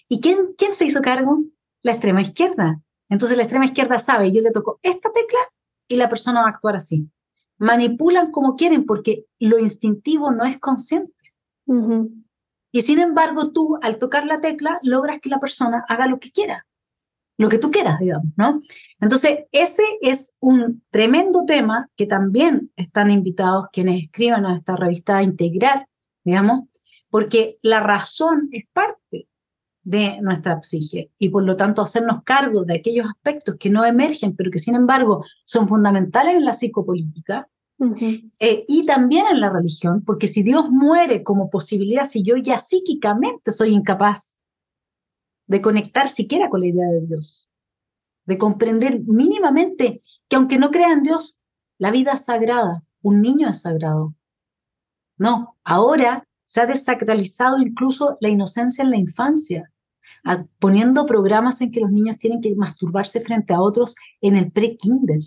¿Y 0.09 0.19
quién, 0.19 0.39
quién 0.57 0.73
se 0.73 0.85
hizo 0.85 1.01
cargo? 1.01 1.43
La 1.83 1.93
extrema 1.93 2.21
izquierda. 2.21 2.81
Entonces 3.09 3.37
la 3.37 3.43
extrema 3.43 3.65
izquierda 3.65 3.99
sabe, 3.99 4.31
yo 4.31 4.41
le 4.41 4.51
toco 4.51 4.79
esta 4.83 5.11
tecla 5.11 5.39
y 5.87 5.95
la 5.95 6.09
persona 6.09 6.41
va 6.41 6.47
a 6.47 6.51
actuar 6.51 6.75
así. 6.75 7.09
Manipulan 7.57 8.31
como 8.31 8.55
quieren 8.55 8.85
porque 8.85 9.25
lo 9.39 9.59
instintivo 9.59 10.31
no 10.31 10.45
es 10.45 10.59
consciente. 10.59 11.13
Y 12.71 12.81
sin 12.83 12.99
embargo, 12.99 13.51
tú 13.51 13.77
al 13.81 13.97
tocar 13.97 14.25
la 14.25 14.39
tecla 14.41 14.79
logras 14.83 15.19
que 15.19 15.29
la 15.29 15.39
persona 15.39 15.83
haga 15.87 16.07
lo 16.07 16.19
que 16.19 16.31
quiera, 16.31 16.65
lo 17.37 17.49
que 17.49 17.57
tú 17.57 17.71
quieras, 17.71 17.99
digamos, 17.99 18.31
¿no? 18.37 18.61
Entonces, 18.99 19.45
ese 19.51 19.83
es 20.01 20.37
un 20.39 20.83
tremendo 20.91 21.45
tema 21.45 21.89
que 21.95 22.05
también 22.05 22.71
están 22.75 23.09
invitados 23.09 23.65
quienes 23.73 24.03
escriban 24.03 24.45
a 24.45 24.55
esta 24.55 24.75
revista 24.75 25.17
a 25.17 25.23
integrar, 25.23 25.87
digamos, 26.23 26.69
porque 27.09 27.57
la 27.61 27.79
razón 27.79 28.49
es 28.51 28.65
parte 28.71 28.98
de 29.89 30.21
nuestra 30.21 30.61
psique 30.61 31.09
y 31.17 31.29
por 31.29 31.43
lo 31.43 31.55
tanto 31.55 31.81
hacernos 31.81 32.21
cargo 32.23 32.63
de 32.63 32.75
aquellos 32.75 33.07
aspectos 33.07 33.55
que 33.59 33.71
no 33.71 33.83
emergen, 33.83 34.35
pero 34.35 34.51
que 34.51 34.59
sin 34.59 34.75
embargo 34.75 35.25
son 35.45 35.67
fundamentales 35.67 36.35
en 36.35 36.45
la 36.45 36.53
psicopolítica 36.53 37.49
eh, 38.39 38.65
y 38.67 38.85
también 38.85 39.25
en 39.31 39.41
la 39.41 39.49
religión, 39.49 40.03
porque 40.05 40.27
si 40.27 40.43
Dios 40.43 40.69
muere 40.69 41.23
como 41.23 41.49
posibilidad, 41.49 42.05
si 42.05 42.21
yo 42.21 42.37
ya 42.37 42.59
psíquicamente 42.59 43.49
soy 43.49 43.73
incapaz 43.73 44.39
de 45.47 45.59
conectar 45.59 46.07
siquiera 46.07 46.51
con 46.51 46.59
la 46.59 46.67
idea 46.67 46.87
de 46.89 47.07
Dios, 47.07 47.49
de 48.25 48.37
comprender 48.37 49.01
mínimamente 49.07 50.03
que 50.27 50.35
aunque 50.35 50.59
no 50.59 50.69
crea 50.69 50.93
en 50.93 51.01
Dios, 51.01 51.39
la 51.79 51.89
vida 51.89 52.13
es 52.13 52.25
sagrada, 52.25 52.83
un 53.01 53.23
niño 53.23 53.49
es 53.49 53.61
sagrado. 53.61 54.13
No, 55.17 55.57
ahora 55.63 56.27
se 56.45 56.61
ha 56.61 56.67
desacralizado 56.67 57.57
incluso 57.57 58.19
la 58.21 58.29
inocencia 58.29 58.83
en 58.83 58.91
la 58.91 58.97
infancia 58.97 59.71
poniendo 60.59 61.05
programas 61.05 61.61
en 61.61 61.71
que 61.71 61.79
los 61.79 61.91
niños 61.91 62.17
tienen 62.17 62.41
que 62.41 62.55
masturbarse 62.55 63.21
frente 63.21 63.53
a 63.53 63.61
otros 63.61 63.95
en 64.21 64.35
el 64.35 64.51
pre-kinder. 64.51 65.19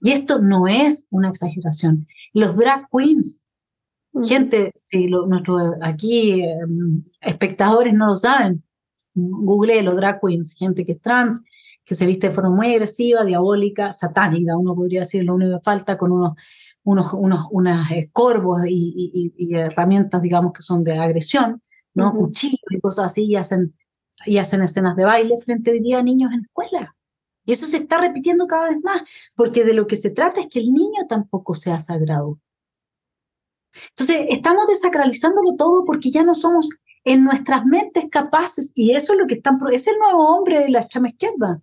Y 0.00 0.10
esto 0.10 0.38
no 0.40 0.68
es 0.68 1.06
una 1.10 1.30
exageración. 1.30 2.06
Los 2.32 2.56
drag 2.56 2.88
queens, 2.90 3.46
gente, 4.24 4.72
si 4.84 5.08
nuestros 5.08 5.74
aquí 5.82 6.42
em, 6.42 7.02
espectadores 7.20 7.94
no 7.94 8.08
lo 8.08 8.16
saben, 8.16 8.62
google 9.14 9.82
los 9.82 9.96
drag 9.96 10.20
queens, 10.20 10.54
gente 10.54 10.84
que 10.84 10.92
es 10.92 11.00
trans, 11.00 11.44
que 11.84 11.94
se 11.94 12.06
viste 12.06 12.28
de 12.28 12.34
forma 12.34 12.50
muy 12.50 12.72
agresiva, 12.72 13.24
diabólica, 13.24 13.92
satánica, 13.92 14.56
uno 14.56 14.74
podría 14.74 15.00
decir 15.00 15.24
lo 15.24 15.34
único 15.34 15.58
que 15.58 15.64
falta, 15.64 15.96
con 15.96 16.12
unos, 16.12 16.34
unos, 16.84 17.14
unos, 17.50 17.90
eh, 17.90 18.10
corvos 18.12 18.62
y, 18.68 19.32
y, 19.36 19.54
herramientas, 19.54 20.20
digamos, 20.20 20.52
que 20.52 20.62
son 20.62 20.84
de 20.84 20.98
agresión, 20.98 21.62
¿no? 21.94 22.12
Cuchillos 22.12 22.60
y 22.70 22.80
cosas 22.80 23.06
así, 23.06 23.24
y 23.24 23.36
hacen 23.36 23.74
y 24.26 24.38
hacen 24.38 24.62
escenas 24.62 24.96
de 24.96 25.04
baile 25.04 25.38
frente 25.38 25.70
hoy 25.70 25.80
día 25.80 25.98
a 25.98 26.02
niños 26.02 26.32
en 26.32 26.40
escuela. 26.40 26.94
Y 27.44 27.52
eso 27.52 27.66
se 27.66 27.78
está 27.78 27.98
repitiendo 27.98 28.46
cada 28.46 28.68
vez 28.68 28.78
más, 28.82 29.02
porque 29.34 29.64
de 29.64 29.72
lo 29.72 29.86
que 29.86 29.96
se 29.96 30.10
trata 30.10 30.40
es 30.40 30.48
que 30.48 30.60
el 30.60 30.70
niño 30.70 31.06
tampoco 31.08 31.54
sea 31.54 31.80
sagrado. 31.80 32.38
Entonces, 33.90 34.26
estamos 34.28 34.66
desacralizándolo 34.66 35.54
todo 35.56 35.84
porque 35.84 36.10
ya 36.10 36.22
no 36.22 36.34
somos 36.34 36.68
en 37.04 37.24
nuestras 37.24 37.64
mentes 37.64 38.06
capaces, 38.10 38.72
y 38.74 38.92
eso 38.92 39.14
es 39.14 39.18
lo 39.18 39.26
que 39.26 39.34
están, 39.34 39.58
es 39.72 39.86
el 39.86 39.96
nuevo 39.98 40.36
hombre 40.36 40.58
de 40.58 40.68
la 40.68 40.80
extrema 40.80 41.08
izquierda. 41.08 41.62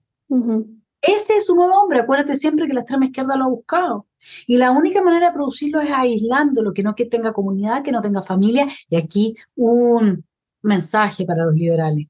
Ese 1.01 1.37
es 1.37 1.45
su 1.45 1.53
nuevo 1.53 1.79
hombre, 1.79 1.99
acuérdate 1.99 2.35
siempre 2.35 2.65
que 2.65 2.73
la 2.73 2.79
extrema 2.79 3.05
izquierda 3.05 3.35
lo 3.35 3.43
ha 3.43 3.49
buscado. 3.49 4.07
Y 4.47 4.57
la 4.57 4.71
única 4.71 5.03
manera 5.03 5.27
de 5.27 5.33
producirlo 5.33 5.81
es 5.81 5.91
aislándolo, 5.91 6.73
que 6.73 6.81
no 6.81 6.95
que 6.95 7.05
tenga 7.05 7.31
comunidad, 7.31 7.83
que 7.83 7.91
no 7.91 8.01
tenga 8.01 8.23
familia, 8.23 8.67
y 8.89 8.95
aquí 8.95 9.35
un 9.53 10.25
mensaje 10.63 11.25
para 11.25 11.45
los 11.45 11.53
liberales 11.53 12.07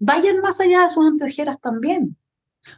vayan 0.00 0.40
más 0.40 0.60
allá 0.60 0.82
de 0.82 0.88
sus 0.88 1.06
anteojeras 1.06 1.60
también. 1.60 2.16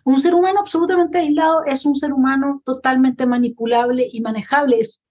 Un 0.04 0.20
ser 0.20 0.34
humano 0.34 0.60
absolutamente 0.60 1.18
aislado 1.18 1.64
es 1.64 1.86
un 1.86 1.96
ser 1.96 2.12
humano 2.12 2.62
totalmente 2.64 3.24
manipulable 3.24 4.06
y 4.12 4.20
manejable. 4.20 4.78
Es, 4.80 5.02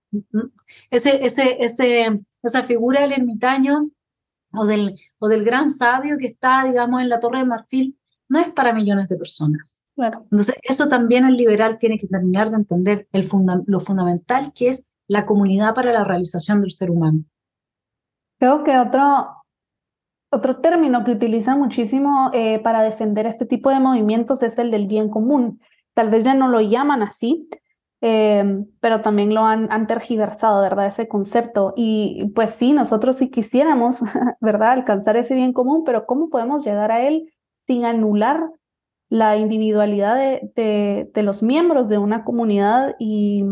ese, 0.92 1.26
ese, 1.26 1.64
ese, 1.64 2.08
esa 2.44 2.64
figura 2.64 3.02
del 3.02 3.14
ermitaño 3.14 3.90
o 4.54 4.66
del, 4.66 5.00
o 5.20 5.28
del 5.28 5.44
gran 5.44 5.72
sabio 5.72 6.18
que 6.18 6.28
está, 6.28 6.66
digamos, 6.66 7.02
en 7.02 7.10
la 7.10 7.20
Torre 7.20 7.40
de 7.40 7.46
Marfil, 7.46 7.98
no 8.28 8.40
es 8.40 8.50
para 8.50 8.74
millones 8.74 9.10
de 9.10 9.18
personas. 9.18 9.90
Claro. 9.96 10.22
Entonces, 10.24 10.56
eso 10.64 10.88
también 10.88 11.26
el 11.26 11.36
liberal 11.36 11.78
tiene 11.78 11.98
que 11.98 12.08
terminar 12.08 12.50
de 12.50 12.58
entender 12.58 13.08
el 13.12 13.28
lo 13.66 13.80
fundamental 13.80 14.54
que 14.54 14.70
es 14.70 14.88
la 15.08 15.26
comunidad 15.26 15.76
para 15.76 15.92
la 15.92 16.06
realización 16.06 16.62
del 16.62 16.72
ser 16.72 16.92
humano. 16.92 17.26
Creo 18.40 18.64
que 18.64 18.78
otro, 18.78 19.41
otro 20.32 20.58
término 20.58 21.04
que 21.04 21.12
utilizan 21.12 21.60
muchísimo 21.60 22.32
eh, 22.34 22.60
para 22.60 22.82
defender 22.82 23.26
este 23.26 23.46
tipo 23.46 23.70
de 23.70 23.80
movimientos 23.80 24.42
es 24.44 24.58
el 24.58 24.72
del 24.72 24.88
bien 24.88 25.10
común. 25.10 25.60
Tal 25.94 26.10
vez 26.10 26.24
ya 26.24 26.34
no 26.34 26.48
lo 26.48 26.62
llaman 26.62 27.04
así, 27.04 27.50
em, 28.00 28.66
pero 28.80 29.02
también 29.02 29.34
lo 29.34 29.46
han, 29.46 29.70
han, 29.72 29.88
tergiversado, 29.88 30.62
¿verdad? 30.62 30.88
Ese 30.88 31.10
concepto. 31.10 31.74
Y 31.76 32.32
pues 32.34 32.52
sí, 32.52 32.72
nosotros 32.72 33.18
sí 33.18 33.30
quisiéramos, 33.30 34.02
¿verdad? 34.42 34.72
Alcanzar 34.72 35.18
ese 35.18 35.36
bien 35.36 35.52
común, 35.52 35.84
pero 35.86 36.06
¿cómo 36.06 36.30
podemos 36.30 36.64
llegar 36.66 36.92
a 36.92 37.06
él 37.06 37.30
sin 37.68 37.84
anular 37.84 38.42
la 39.10 39.36
individualidad 39.36 40.16
de, 40.16 41.10
de, 41.14 41.24
los 41.24 41.44
miembros 41.44 41.90
de 41.90 41.98
una 41.98 42.24
comunidad 42.24 42.96
y, 42.98 43.44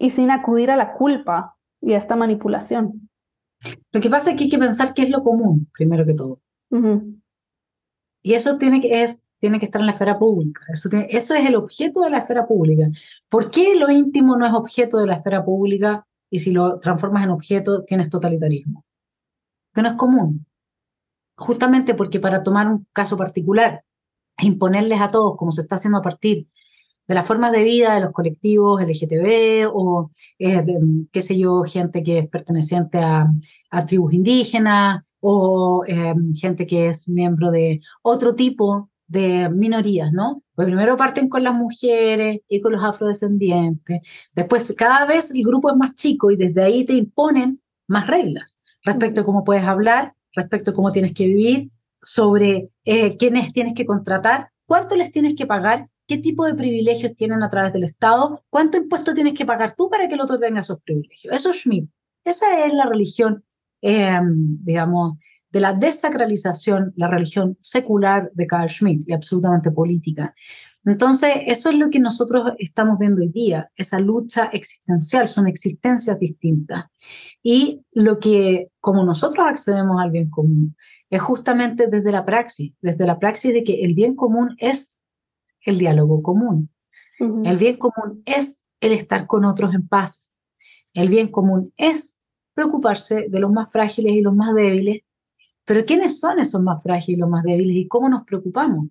y 0.00 0.10
sin 0.10 0.32
acudir 0.32 0.72
a 0.72 0.76
la 0.76 0.94
culpa 0.94 1.54
y 1.80 1.92
a 1.92 1.98
esta 1.98 2.16
manipulación? 2.16 3.08
Lo 3.92 4.00
que 4.00 4.10
pasa 4.10 4.30
es 4.30 4.36
que 4.36 4.44
hay 4.44 4.50
que 4.50 4.58
pensar 4.58 4.94
qué 4.94 5.02
es 5.02 5.10
lo 5.10 5.22
común, 5.22 5.68
primero 5.72 6.04
que 6.04 6.14
todo. 6.14 6.40
Y 8.22 8.34
eso 8.34 8.58
tiene 8.58 8.80
que, 8.80 9.02
es, 9.02 9.24
tiene 9.38 9.58
que 9.58 9.66
estar 9.66 9.80
en 9.80 9.86
la 9.86 9.92
esfera 9.92 10.18
pública. 10.18 10.62
Eso, 10.72 10.88
eso 10.92 11.34
es 11.34 11.46
el 11.46 11.56
objeto 11.56 12.00
de 12.00 12.10
la 12.10 12.18
esfera 12.18 12.46
pública. 12.46 12.88
¿Por 13.28 13.50
qué 13.50 13.76
lo 13.76 13.90
íntimo 13.90 14.36
no 14.36 14.46
es 14.46 14.52
objeto 14.52 14.98
de 14.98 15.06
la 15.06 15.16
esfera 15.16 15.44
pública 15.44 16.06
y 16.30 16.38
si 16.40 16.50
lo 16.50 16.78
transformas 16.78 17.24
en 17.24 17.30
objeto 17.30 17.84
tienes 17.84 18.10
totalitarismo? 18.10 18.84
Que 19.72 19.82
no 19.82 19.90
es 19.90 19.94
común. 19.94 20.46
Justamente 21.36 21.94
porque 21.94 22.20
para 22.20 22.42
tomar 22.42 22.68
un 22.68 22.86
caso 22.92 23.16
particular, 23.16 23.84
imponerles 24.38 25.00
a 25.00 25.08
todos, 25.08 25.36
como 25.36 25.52
se 25.52 25.62
está 25.62 25.76
haciendo 25.76 25.98
a 25.98 26.02
partir 26.02 26.48
de 27.06 27.14
las 27.14 27.26
formas 27.26 27.52
de 27.52 27.64
vida 27.64 27.94
de 27.94 28.00
los 28.00 28.12
colectivos 28.12 28.80
LGTB 28.80 29.68
o, 29.72 30.10
eh, 30.38 30.64
qué 31.12 31.22
sé 31.22 31.38
yo, 31.38 31.62
gente 31.64 32.02
que 32.02 32.20
es 32.20 32.28
perteneciente 32.28 32.98
a, 32.98 33.26
tribus 33.86 34.14
indígenas 34.14 35.02
o 35.20 35.84
em, 35.86 36.32
gente 36.34 36.66
que 36.66 36.88
es 36.88 37.08
miembro 37.08 37.50
de 37.50 37.80
otro 38.02 38.34
tipo 38.34 38.90
de 39.06 39.48
minorías, 39.50 40.12
¿no? 40.12 40.42
Pues 40.54 40.66
primero 40.66 40.96
parten 40.96 41.28
con 41.28 41.42
las 41.44 41.54
mujeres 41.54 42.40
y 42.48 42.60
con 42.60 42.72
los 42.72 42.82
afrodescendientes, 42.82 44.00
después 44.34 44.74
cada 44.76 45.06
vez 45.06 45.30
el 45.32 45.42
grupo 45.42 45.70
es 45.70 45.76
más 45.76 45.94
chico 45.94 46.30
y 46.30 46.36
desde 46.36 46.62
ahí 46.62 46.84
te 46.84 46.94
imponen 46.94 47.60
más 47.86 48.06
reglas 48.06 48.60
respecto 48.84 49.22
a 49.22 49.24
cómo 49.24 49.44
puedes 49.44 49.64
hablar, 49.64 50.14
respecto 50.34 50.70
a 50.70 50.74
cómo 50.74 50.92
tienes 50.92 51.12
que 51.12 51.26
vivir, 51.26 51.70
sobre 52.00 52.68
eh, 52.84 53.16
quiénes 53.16 53.52
tienes 53.52 53.74
que 53.74 53.86
contratar, 53.86 54.50
cuánto 54.66 54.94
les 54.94 55.10
tienes 55.10 55.34
que 55.34 55.46
pagar 55.46 55.88
qué 56.06 56.18
tipo 56.18 56.44
de 56.46 56.54
privilegios 56.54 57.14
tienen 57.16 57.42
a 57.42 57.50
través 57.50 57.72
del 57.72 57.84
Estado, 57.84 58.44
cuánto 58.50 58.76
impuesto 58.78 59.14
tienes 59.14 59.34
que 59.34 59.46
pagar 59.46 59.74
tú 59.74 59.88
para 59.88 60.08
que 60.08 60.14
el 60.14 60.20
otro 60.20 60.38
tenga 60.38 60.60
esos 60.60 60.80
privilegios. 60.82 61.34
Eso 61.34 61.50
es 61.50 61.58
Schmidt. 61.58 61.88
Esa 62.24 62.64
es 62.64 62.72
la 62.72 62.86
religión, 62.86 63.44
em, 63.80 64.58
digamos, 64.62 65.18
de 65.50 65.60
la 65.60 65.72
desacralización, 65.72 66.92
la 66.96 67.08
religión 67.08 67.56
secular 67.60 68.30
de 68.34 68.46
Carl 68.46 68.68
Schmitt 68.68 69.08
y 69.08 69.12
absolutamente 69.12 69.70
política. 69.70 70.34
Entonces, 70.84 71.30
eso 71.46 71.70
es 71.70 71.76
lo 71.76 71.90
que 71.90 71.98
nosotros 71.98 72.52
estamos 72.58 72.98
viendo 72.98 73.22
hoy 73.22 73.28
día, 73.28 73.70
esa 73.76 73.98
lucha 73.98 74.46
existencial, 74.46 75.28
son 75.28 75.46
existencias 75.46 76.18
distintas. 76.18 76.86
Y 77.42 77.82
lo 77.92 78.18
que, 78.18 78.68
como 78.80 79.04
nosotros 79.04 79.46
accedemos 79.48 80.02
al 80.02 80.10
bien 80.10 80.28
común, 80.28 80.76
es 81.08 81.22
justamente 81.22 81.86
desde 81.86 82.12
la 82.12 82.24
praxis, 82.24 82.74
desde 82.82 83.06
la 83.06 83.18
praxis 83.18 83.54
de 83.54 83.64
que 83.64 83.84
el 83.84 83.94
bien 83.94 84.14
común 84.16 84.56
es 84.58 84.93
el 85.64 85.78
diálogo 85.78 86.22
común. 86.22 86.70
El 87.18 87.56
bien 87.58 87.76
común 87.76 88.22
es 88.24 88.66
el 88.80 88.92
estar 88.92 89.26
con 89.26 89.44
otros 89.44 89.74
en 89.74 89.86
paz. 89.86 90.32
El 90.92 91.08
bien 91.08 91.28
común 91.28 91.72
es 91.76 92.20
preocuparse 92.54 93.28
de 93.28 93.38
los 93.40 93.52
más 93.52 93.70
frágiles 93.72 94.14
y 94.14 94.20
los 94.20 94.34
más 94.34 94.54
débiles. 94.54 95.02
Pero 95.64 95.84
¿quiénes 95.84 96.20
son 96.20 96.38
esos 96.38 96.62
más 96.62 96.82
frágiles 96.82 97.18
y 97.18 97.20
los 97.20 97.30
más 97.30 97.44
débiles 97.44 97.76
y 97.76 97.88
cómo 97.88 98.08
nos 98.08 98.24
preocupamos? 98.24 98.88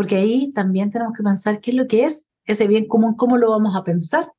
porque 0.00 0.16
ahí 0.16 0.52
también 0.52 0.90
tenemos 0.90 1.14
que 1.14 1.22
pensar 1.22 1.60
qué 1.60 1.72
es 1.72 1.76
lo 1.76 1.86
que 1.86 2.04
es 2.04 2.30
ese 2.46 2.66
bien 2.66 2.86
común, 2.86 3.16
cómo 3.16 3.36
lo 3.36 3.50
vamos 3.50 3.76
a 3.76 3.84
pensar, 3.84 4.32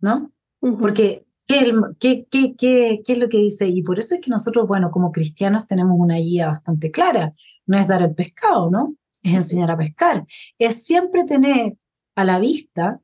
¿no? 0.00 0.30
Porque 0.60 1.26
¿qué, 1.46 1.72
qué, 1.98 2.26
qué, 2.30 2.54
qué, 2.56 3.02
qué 3.04 3.12
es 3.12 3.18
lo 3.18 3.28
que 3.28 3.38
dice? 3.38 3.66
Y 3.66 3.82
por 3.82 3.98
eso 3.98 4.14
es 4.14 4.20
que 4.20 4.30
nosotros, 4.30 4.66
bueno, 4.66 4.90
como 4.90 5.12
cristianos 5.12 5.66
tenemos 5.66 5.96
una 5.98 6.16
guía 6.16 6.48
bastante 6.48 6.90
clara, 6.92 7.34
no 7.66 7.76
es 7.78 7.88
dar 7.88 8.02
el 8.02 8.14
pescado, 8.14 8.70
¿no? 8.70 8.94
Es 9.22 9.34
enseñar 9.34 9.70
a 9.70 9.76
pescar, 9.76 10.26
es 10.58 10.84
siempre 10.84 11.24
tener 11.24 11.76
a 12.14 12.24
la 12.24 12.38
vista 12.38 13.00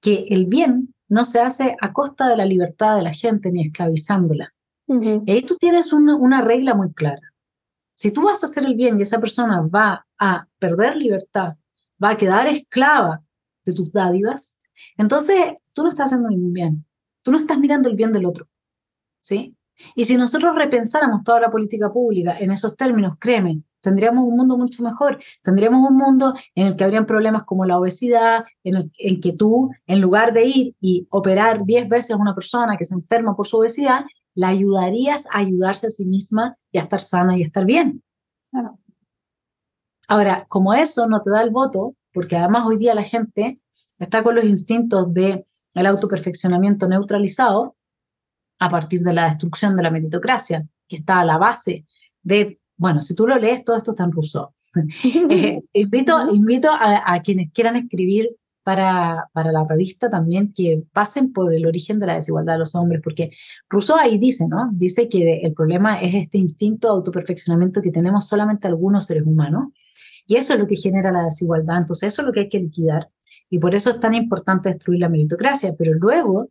que 0.00 0.26
el 0.30 0.46
bien 0.46 0.94
no 1.08 1.24
se 1.24 1.40
hace 1.40 1.76
a 1.80 1.92
costa 1.92 2.28
de 2.28 2.36
la 2.36 2.44
libertad 2.44 2.96
de 2.96 3.02
la 3.02 3.12
gente 3.12 3.50
ni 3.50 3.62
esclavizándola. 3.62 4.52
Y 4.86 5.30
ahí 5.30 5.42
tú 5.42 5.56
tienes 5.56 5.92
una, 5.92 6.16
una 6.16 6.40
regla 6.40 6.74
muy 6.74 6.92
clara. 6.92 7.32
Si 7.94 8.12
tú 8.12 8.22
vas 8.22 8.42
a 8.42 8.46
hacer 8.46 8.64
el 8.64 8.74
bien 8.74 8.98
y 8.98 9.02
esa 9.02 9.20
persona 9.20 9.60
va 9.62 10.06
a 10.18 10.46
perder 10.58 10.96
libertad, 10.96 11.56
va 12.02 12.10
a 12.10 12.16
quedar 12.16 12.46
esclava 12.46 13.22
de 13.64 13.72
tus 13.72 13.92
dádivas, 13.92 14.58
entonces 14.96 15.36
tú 15.74 15.82
no 15.82 15.90
estás 15.90 16.06
haciendo 16.06 16.28
ningún 16.28 16.52
bien. 16.52 16.86
Tú 17.22 17.30
no 17.30 17.38
estás 17.38 17.58
mirando 17.58 17.88
el 17.88 17.96
bien 17.96 18.12
del 18.12 18.26
otro. 18.26 18.48
¿Sí? 19.20 19.54
Y 19.94 20.04
si 20.04 20.16
nosotros 20.16 20.54
repensáramos 20.56 21.22
toda 21.24 21.40
la 21.40 21.50
política 21.50 21.92
pública 21.92 22.38
en 22.38 22.50
esos 22.50 22.76
términos, 22.76 23.16
créeme, 23.18 23.62
tendríamos 23.80 24.24
un 24.24 24.36
mundo 24.36 24.56
mucho 24.56 24.82
mejor. 24.82 25.20
Tendríamos 25.42 25.88
un 25.88 25.96
mundo 25.96 26.34
en 26.54 26.68
el 26.68 26.76
que 26.76 26.84
habrían 26.84 27.06
problemas 27.06 27.44
como 27.44 27.64
la 27.64 27.78
obesidad, 27.78 28.44
en 28.64 28.76
el 28.76 28.92
en 28.98 29.20
que 29.20 29.32
tú, 29.32 29.70
en 29.86 30.00
lugar 30.00 30.32
de 30.32 30.44
ir 30.44 30.76
y 30.80 31.06
operar 31.10 31.64
10 31.64 31.88
veces 31.88 32.10
a 32.12 32.16
una 32.16 32.34
persona 32.34 32.76
que 32.76 32.84
se 32.84 32.94
enferma 32.94 33.36
por 33.36 33.46
su 33.46 33.58
obesidad, 33.58 34.04
la 34.34 34.48
ayudarías 34.48 35.26
a 35.30 35.38
ayudarse 35.38 35.88
a 35.88 35.90
sí 35.90 36.04
misma 36.04 36.56
y 36.72 36.78
a 36.78 36.82
estar 36.82 37.00
sana 37.00 37.36
y 37.36 37.42
a 37.42 37.46
estar 37.46 37.64
bien. 37.64 38.02
Ahora, 40.08 40.46
como 40.48 40.74
eso 40.74 41.06
no 41.06 41.22
te 41.22 41.30
da 41.30 41.42
el 41.42 41.50
voto, 41.50 41.94
porque 42.12 42.36
además 42.36 42.64
hoy 42.66 42.76
día 42.76 42.94
la 42.94 43.04
gente 43.04 43.60
está 43.98 44.22
con 44.22 44.34
los 44.34 44.44
instintos 44.44 45.12
del 45.12 45.44
el 45.74 45.86
autoperfeccionamiento 45.86 46.88
neutralizado 46.88 47.76
a 48.58 48.68
partir 48.70 49.02
de 49.02 49.12
la 49.12 49.26
destrucción 49.26 49.76
de 49.76 49.82
la 49.82 49.90
meritocracia, 49.90 50.66
que 50.88 50.96
está 50.96 51.20
a 51.20 51.24
la 51.24 51.38
base 51.38 51.86
de, 52.22 52.59
bueno, 52.80 53.02
si 53.02 53.14
tú 53.14 53.26
lo 53.26 53.36
lees, 53.36 53.62
todo 53.62 53.76
esto 53.76 53.90
está 53.90 54.04
en 54.04 54.12
ruso. 54.12 54.54
Eh, 55.30 55.60
invito 55.74 56.14
invito 56.32 56.70
a, 56.70 57.02
a, 57.04 57.20
quienes 57.20 57.50
quieran 57.52 57.76
escribir 57.76 58.30
para, 58.62 59.28
para 59.34 59.52
la 59.52 59.64
revista 59.64 60.08
también 60.08 60.54
que 60.54 60.82
pasen 60.92 61.32
por 61.32 61.52
el 61.52 61.66
origen 61.66 61.98
de 61.98 62.06
la 62.06 62.14
desigualdad 62.14 62.54
de 62.54 62.60
los 62.60 62.74
hombres, 62.74 63.02
porque 63.04 63.32
Rousseau 63.68 63.98
ahí 63.98 64.16
dice, 64.16 64.48
¿no? 64.48 64.70
Dice 64.72 65.08
que 65.10 65.40
el 65.42 65.52
problema 65.52 66.00
es 66.00 66.14
este 66.14 66.38
instinto 66.38 66.88
de 66.88 66.94
autoperfeccionamiento 66.94 67.82
que 67.82 67.90
tenemos 67.90 68.26
solamente 68.26 68.66
algunos 68.66 69.04
seres 69.06 69.24
humanos, 69.26 69.74
y 70.26 70.36
eso 70.36 70.54
es 70.54 70.60
lo 70.60 70.66
que 70.66 70.76
genera 70.76 71.12
la 71.12 71.24
desigualdad, 71.24 71.78
entonces 71.78 72.12
eso 72.12 72.22
es 72.22 72.26
lo 72.26 72.32
que 72.32 72.40
hay 72.40 72.48
que 72.48 72.60
liquidar, 72.60 73.10
y 73.50 73.58
por 73.58 73.74
eso 73.74 73.90
es 73.90 74.00
tan 74.00 74.14
importante 74.14 74.70
destruir 74.70 75.00
la 75.00 75.10
meritocracia, 75.10 75.74
pero 75.76 75.92
luego 75.92 76.48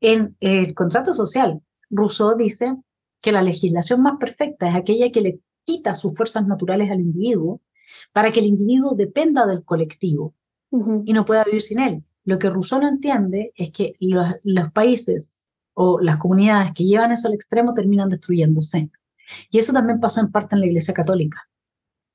en 0.00 0.36
el 0.38 0.74
contrato 0.74 1.12
social, 1.12 1.60
Rousseau 1.90 2.36
dice 2.36 2.76
que 3.20 3.32
la 3.32 3.42
legislación 3.42 4.02
más 4.02 4.18
perfecta 4.18 4.68
es 4.68 4.76
aquella 4.76 5.10
que 5.10 5.20
le 5.20 5.40
quita 5.64 5.94
sus 5.94 6.16
fuerzas 6.16 6.46
naturales 6.46 6.90
al 6.90 7.00
individuo 7.00 7.60
para 8.12 8.32
que 8.32 8.40
el 8.40 8.46
individuo 8.46 8.94
dependa 8.94 9.46
del 9.46 9.64
colectivo 9.64 10.34
y 11.04 11.12
no 11.12 11.24
pueda 11.24 11.44
vivir 11.44 11.62
sin 11.62 11.80
él. 11.80 12.02
Lo 12.24 12.38
que 12.38 12.48
Rousseau 12.48 12.80
no 12.80 12.88
entiende 12.88 13.52
es 13.56 13.70
que 13.72 13.94
los, 14.00 14.26
los 14.42 14.72
países 14.72 15.50
o 15.74 16.00
las 16.00 16.16
comunidades 16.16 16.72
que 16.72 16.84
llevan 16.84 17.12
eso 17.12 17.28
al 17.28 17.34
extremo 17.34 17.74
terminan 17.74 18.08
destruyéndose. 18.08 18.90
Y 19.50 19.58
eso 19.58 19.72
también 19.72 20.00
pasó 20.00 20.20
en 20.20 20.30
parte 20.30 20.54
en 20.54 20.60
la 20.60 20.66
Iglesia 20.66 20.94
Católica. 20.94 21.48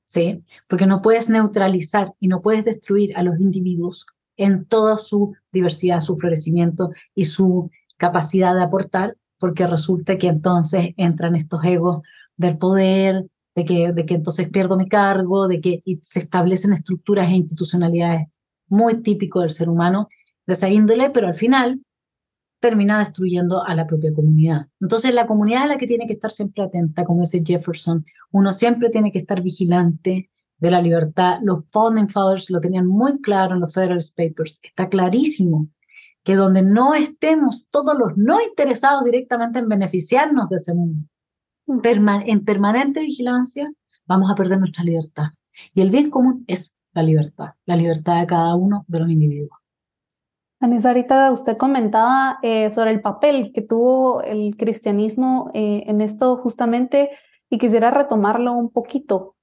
¿Sí? 0.07 0.41
Porque 0.67 0.85
no 0.85 1.01
puedes 1.01 1.29
neutralizar 1.29 2.13
y 2.19 2.29
no 2.29 2.41
puedes 2.41 2.63
destruir 2.63 3.15
a 3.17 3.23
los 3.23 3.39
individuos 3.39 4.05
en 4.37 4.65
toda 4.65 4.95
su 4.95 5.35
diversidad, 5.51 5.99
su 5.99 6.15
florecimiento 6.15 6.91
y 7.13 7.25
su 7.25 7.69
capacidad 7.97 8.55
de 8.55 8.63
aportar, 8.63 9.17
porque 9.37 9.67
resulta 9.67 10.17
que 10.17 10.27
entonces 10.27 10.93
entran 10.95 11.35
estos 11.35 11.63
egos 11.65 12.01
del 12.37 12.57
poder, 12.57 13.25
de 13.57 13.65
que, 13.65 13.91
de 13.91 14.05
que 14.05 14.13
entonces 14.13 14.49
pierdo 14.49 14.77
mi 14.77 14.87
cargo, 14.87 15.47
de 15.47 15.59
que 15.59 15.81
se 16.03 16.19
establecen 16.19 16.73
estructuras 16.73 17.27
e 17.27 17.37
institucionalidades 17.37 18.27
muy 18.67 19.01
típico 19.01 19.41
del 19.41 19.49
ser 19.49 19.67
humano 19.67 20.09
de 20.45 20.53
esa 20.53 20.69
índole, 20.69 21.09
pero 21.09 21.25
al 21.25 21.33
final 21.33 21.81
termina 22.59 22.99
destruyendo 22.99 23.63
a 23.65 23.73
la 23.73 23.87
propia 23.87 24.13
comunidad. 24.13 24.67
Entonces 24.79 25.11
la 25.11 25.25
comunidad 25.25 25.63
es 25.63 25.69
la 25.69 25.77
que 25.79 25.87
tiene 25.87 26.05
que 26.05 26.13
estar 26.13 26.31
siempre 26.31 26.63
atenta, 26.65 27.03
como 27.03 27.21
dice 27.21 27.41
Jefferson, 27.43 28.05
uno 28.31 28.53
siempre 28.53 28.91
tiene 28.91 29.11
que 29.11 29.17
estar 29.17 29.41
vigilante 29.41 30.29
de 30.59 30.71
la 30.71 30.79
libertad. 30.79 31.39
Los 31.41 31.65
Founding 31.71 32.09
Fathers 32.09 32.51
lo 32.51 32.61
tenían 32.61 32.85
muy 32.85 33.19
claro 33.21 33.55
en 33.55 33.61
los 33.61 33.73
Federal 33.73 34.03
Papers, 34.15 34.59
está 34.61 34.87
clarísimo 34.87 35.67
que 36.23 36.35
donde 36.35 36.61
no 36.61 36.93
estemos 36.93 37.67
todos 37.71 37.97
los 37.97 38.17
no 38.17 38.39
interesados 38.39 39.03
directamente 39.03 39.57
en 39.57 39.67
beneficiarnos 39.67 40.47
de 40.47 40.57
ese 40.57 40.75
mundo. 40.75 41.07
En 41.67 42.45
permanente 42.45 43.01
vigilancia, 43.01 43.71
vamos 44.05 44.31
a 44.31 44.35
perder 44.35 44.59
nuestra 44.59 44.83
libertad. 44.83 45.27
Y 45.73 45.81
el 45.81 45.89
bien 45.89 46.09
común 46.09 46.45
es 46.47 46.73
la 46.93 47.03
libertad, 47.03 47.53
la 47.65 47.75
libertad 47.75 48.19
de 48.19 48.27
cada 48.27 48.55
uno 48.55 48.85
de 48.87 48.99
los 48.99 49.09
individuos. 49.09 49.57
Anissa, 50.59 50.89
ahorita 50.89 51.31
usted 51.31 51.55
comentaba 51.57 52.39
eh, 52.41 52.71
sobre 52.71 52.91
el 52.91 53.01
papel 53.01 53.51
que 53.53 53.61
tuvo 53.61 54.23
el 54.23 54.57
cristianismo 54.57 55.51
eh, 55.53 55.83
en 55.85 56.01
esto 56.01 56.37
justamente 56.37 57.11
y 57.49 57.59
quisiera 57.59 57.91
retomarlo 57.91 58.53
un 58.53 58.71
poquito. 58.71 59.35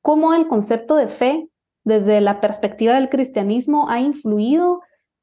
¿Cómo 0.00 0.32
el 0.32 0.46
concepto 0.46 0.94
de 0.94 1.08
fe 1.08 1.48
desde 1.84 2.20
la 2.20 2.40
perspectiva 2.40 2.94
del 2.94 3.08
cristianismo 3.08 3.88
ha 3.88 4.00
influido 4.00 4.80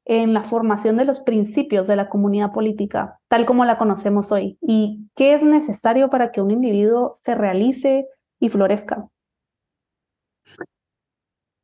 en 0.08 0.32
la 0.32 0.42
formación 0.44 0.96
de 0.96 1.04
los 1.04 1.20
principios 1.20 1.86
de 1.86 1.94
la 1.94 2.08
comunidad 2.08 2.50
política, 2.50 3.20
tal 3.28 3.44
como 3.44 3.66
la 3.66 3.76
conocemos 3.76 4.32
hoy? 4.32 4.58
¿Y 4.62 5.06
qué 5.14 5.34
es 5.34 5.42
necesario 5.42 6.08
para 6.08 6.32
que 6.32 6.40
un 6.40 6.50
individuo 6.50 7.14
se 7.22 7.34
realice 7.34 8.06
y 8.40 8.48
florezca? 8.48 9.06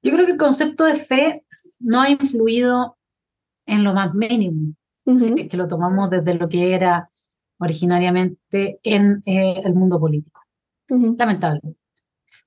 Yo 0.03 0.13
creo 0.13 0.27
que 0.27 0.33
el 0.33 0.39
concepto 0.39 0.85
de 0.85 0.97
fe 0.97 1.45
no 1.81 2.03
ha 2.03 2.11
influido 2.11 2.99
en 3.67 3.83
lo 3.83 3.95
más 3.95 4.15
mínimo, 4.15 4.75
que 5.05 5.57
lo 5.57 5.67
tomamos 5.67 6.11
desde 6.11 6.35
lo 6.35 6.47
que 6.47 6.75
era 6.75 7.11
originariamente 7.59 8.79
en 8.83 9.23
eh, 9.25 9.63
el 9.65 9.73
mundo 9.73 9.99
político. 9.99 10.43
Lamentable. 10.89 11.63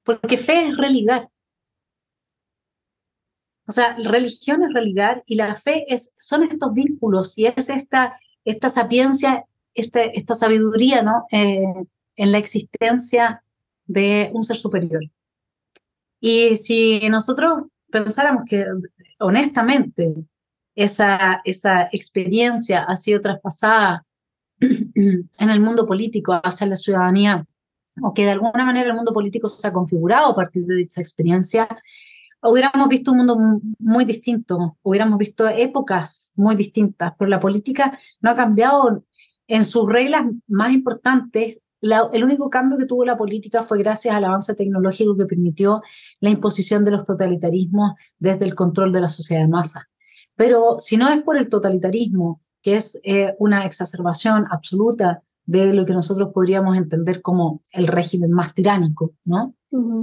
Porque 0.04 0.38
fe 0.38 0.68
es 0.68 0.78
religar. 0.78 1.28
O 3.68 3.72
sea, 3.72 3.96
religión 3.98 4.64
es 4.64 4.74
religar 4.74 5.24
y 5.26 5.36
la 5.36 5.54
fe 5.56 5.86
es, 5.94 6.14
son 6.18 6.44
estos 6.44 6.74
vínculos 6.74 7.38
y 7.38 7.48
es 7.48 7.70
esta, 7.70 8.18
esta 8.46 8.70
sapiencia, 8.70 9.46
este, 9.74 10.18
esta 10.18 10.36
sabiduría 10.36 11.02
¿no? 11.02 11.26
Eh, 11.32 11.62
en 12.16 12.32
la 12.32 12.38
existencia 12.38 13.44
de 13.86 14.32
un 14.34 14.44
ser 14.44 14.56
superior. 14.56 15.04
Y 16.20 16.56
si 16.56 17.08
nosotros 17.10 17.66
pensáramos 17.92 18.44
que 18.48 18.66
honestamente 19.20 20.14
esa, 20.76 21.42
esa 21.44 21.90
experiencia 21.92 22.84
ha 22.84 22.96
sido 22.96 23.20
traspasada 23.20 24.06
en 24.60 25.50
el 25.50 25.60
mundo 25.60 25.86
político 25.86 26.40
hacia 26.44 26.68
la 26.68 26.78
ciudadanía, 26.78 27.46
o 28.02 28.14
que 28.14 28.26
de 28.26 28.32
alguna 28.32 28.64
manera 28.64 28.90
el 28.90 28.96
mundo 28.96 29.14
político 29.14 29.50
se 29.50 29.68
ha 29.68 29.74
configurado 29.74 30.28
a 30.28 30.36
partir 30.36 30.66
de 30.66 30.84
esa 30.84 31.02
experiencia, 31.02 31.68
hubiéramos 32.42 32.88
visto 32.90 33.12
un 33.12 33.18
mundo 33.18 33.62
muy 33.80 34.06
distinto, 34.06 34.78
hubiéramos 34.82 35.18
visto 35.18 35.48
épocas 35.48 36.32
muy 36.36 36.56
distintas, 36.56 37.14
pero 37.18 37.30
la 37.30 37.40
política 37.40 38.00
no 38.22 38.32
ha 38.32 38.36
cambiado 38.36 39.04
en 39.48 39.66
sus 39.66 39.90
reglas 39.90 40.26
más 40.48 40.74
importantes 40.74 41.62
el 41.82 42.24
único 42.24 42.50
cambio 42.50 42.78
que 42.78 42.86
tuvo 42.86 43.06
la 43.06 43.18
política 43.18 43.64
fue 43.64 43.80
gracias 43.80 44.16
al 44.16 44.26
avance 44.26 44.56
tecnológico 44.56 45.16
que 45.16 45.26
permitió 45.26 45.82
la 46.20 46.30
imposición 46.30 46.84
de 46.84 46.92
los 46.92 47.06
totalitarismos 47.06 47.94
desde 48.18 48.46
el 48.46 48.56
control 48.56 48.92
de 48.92 49.02
la 49.02 49.10
sociedad 49.10 49.44
de 49.44 49.48
masa. 49.48 49.88
Pero 50.36 50.78
si 50.80 50.98
no 50.98 51.10
es 51.10 51.22
por 51.24 51.38
el 51.38 51.50
totalitarismo, 51.50 52.42
que 52.62 52.76
es 52.76 53.00
eh, 53.04 53.36
una 53.40 53.66
exacerbación 53.66 54.46
absoluta 54.50 55.22
de 55.46 55.74
lo 55.74 55.86
que 55.86 55.94
nosotros 55.94 56.32
podríamos 56.34 56.78
entender 56.78 57.22
como 57.22 57.62
el 57.72 57.88
régimen 57.88 58.32
más 58.32 58.54
tiránico, 58.54 59.14
¿no? 59.24 59.56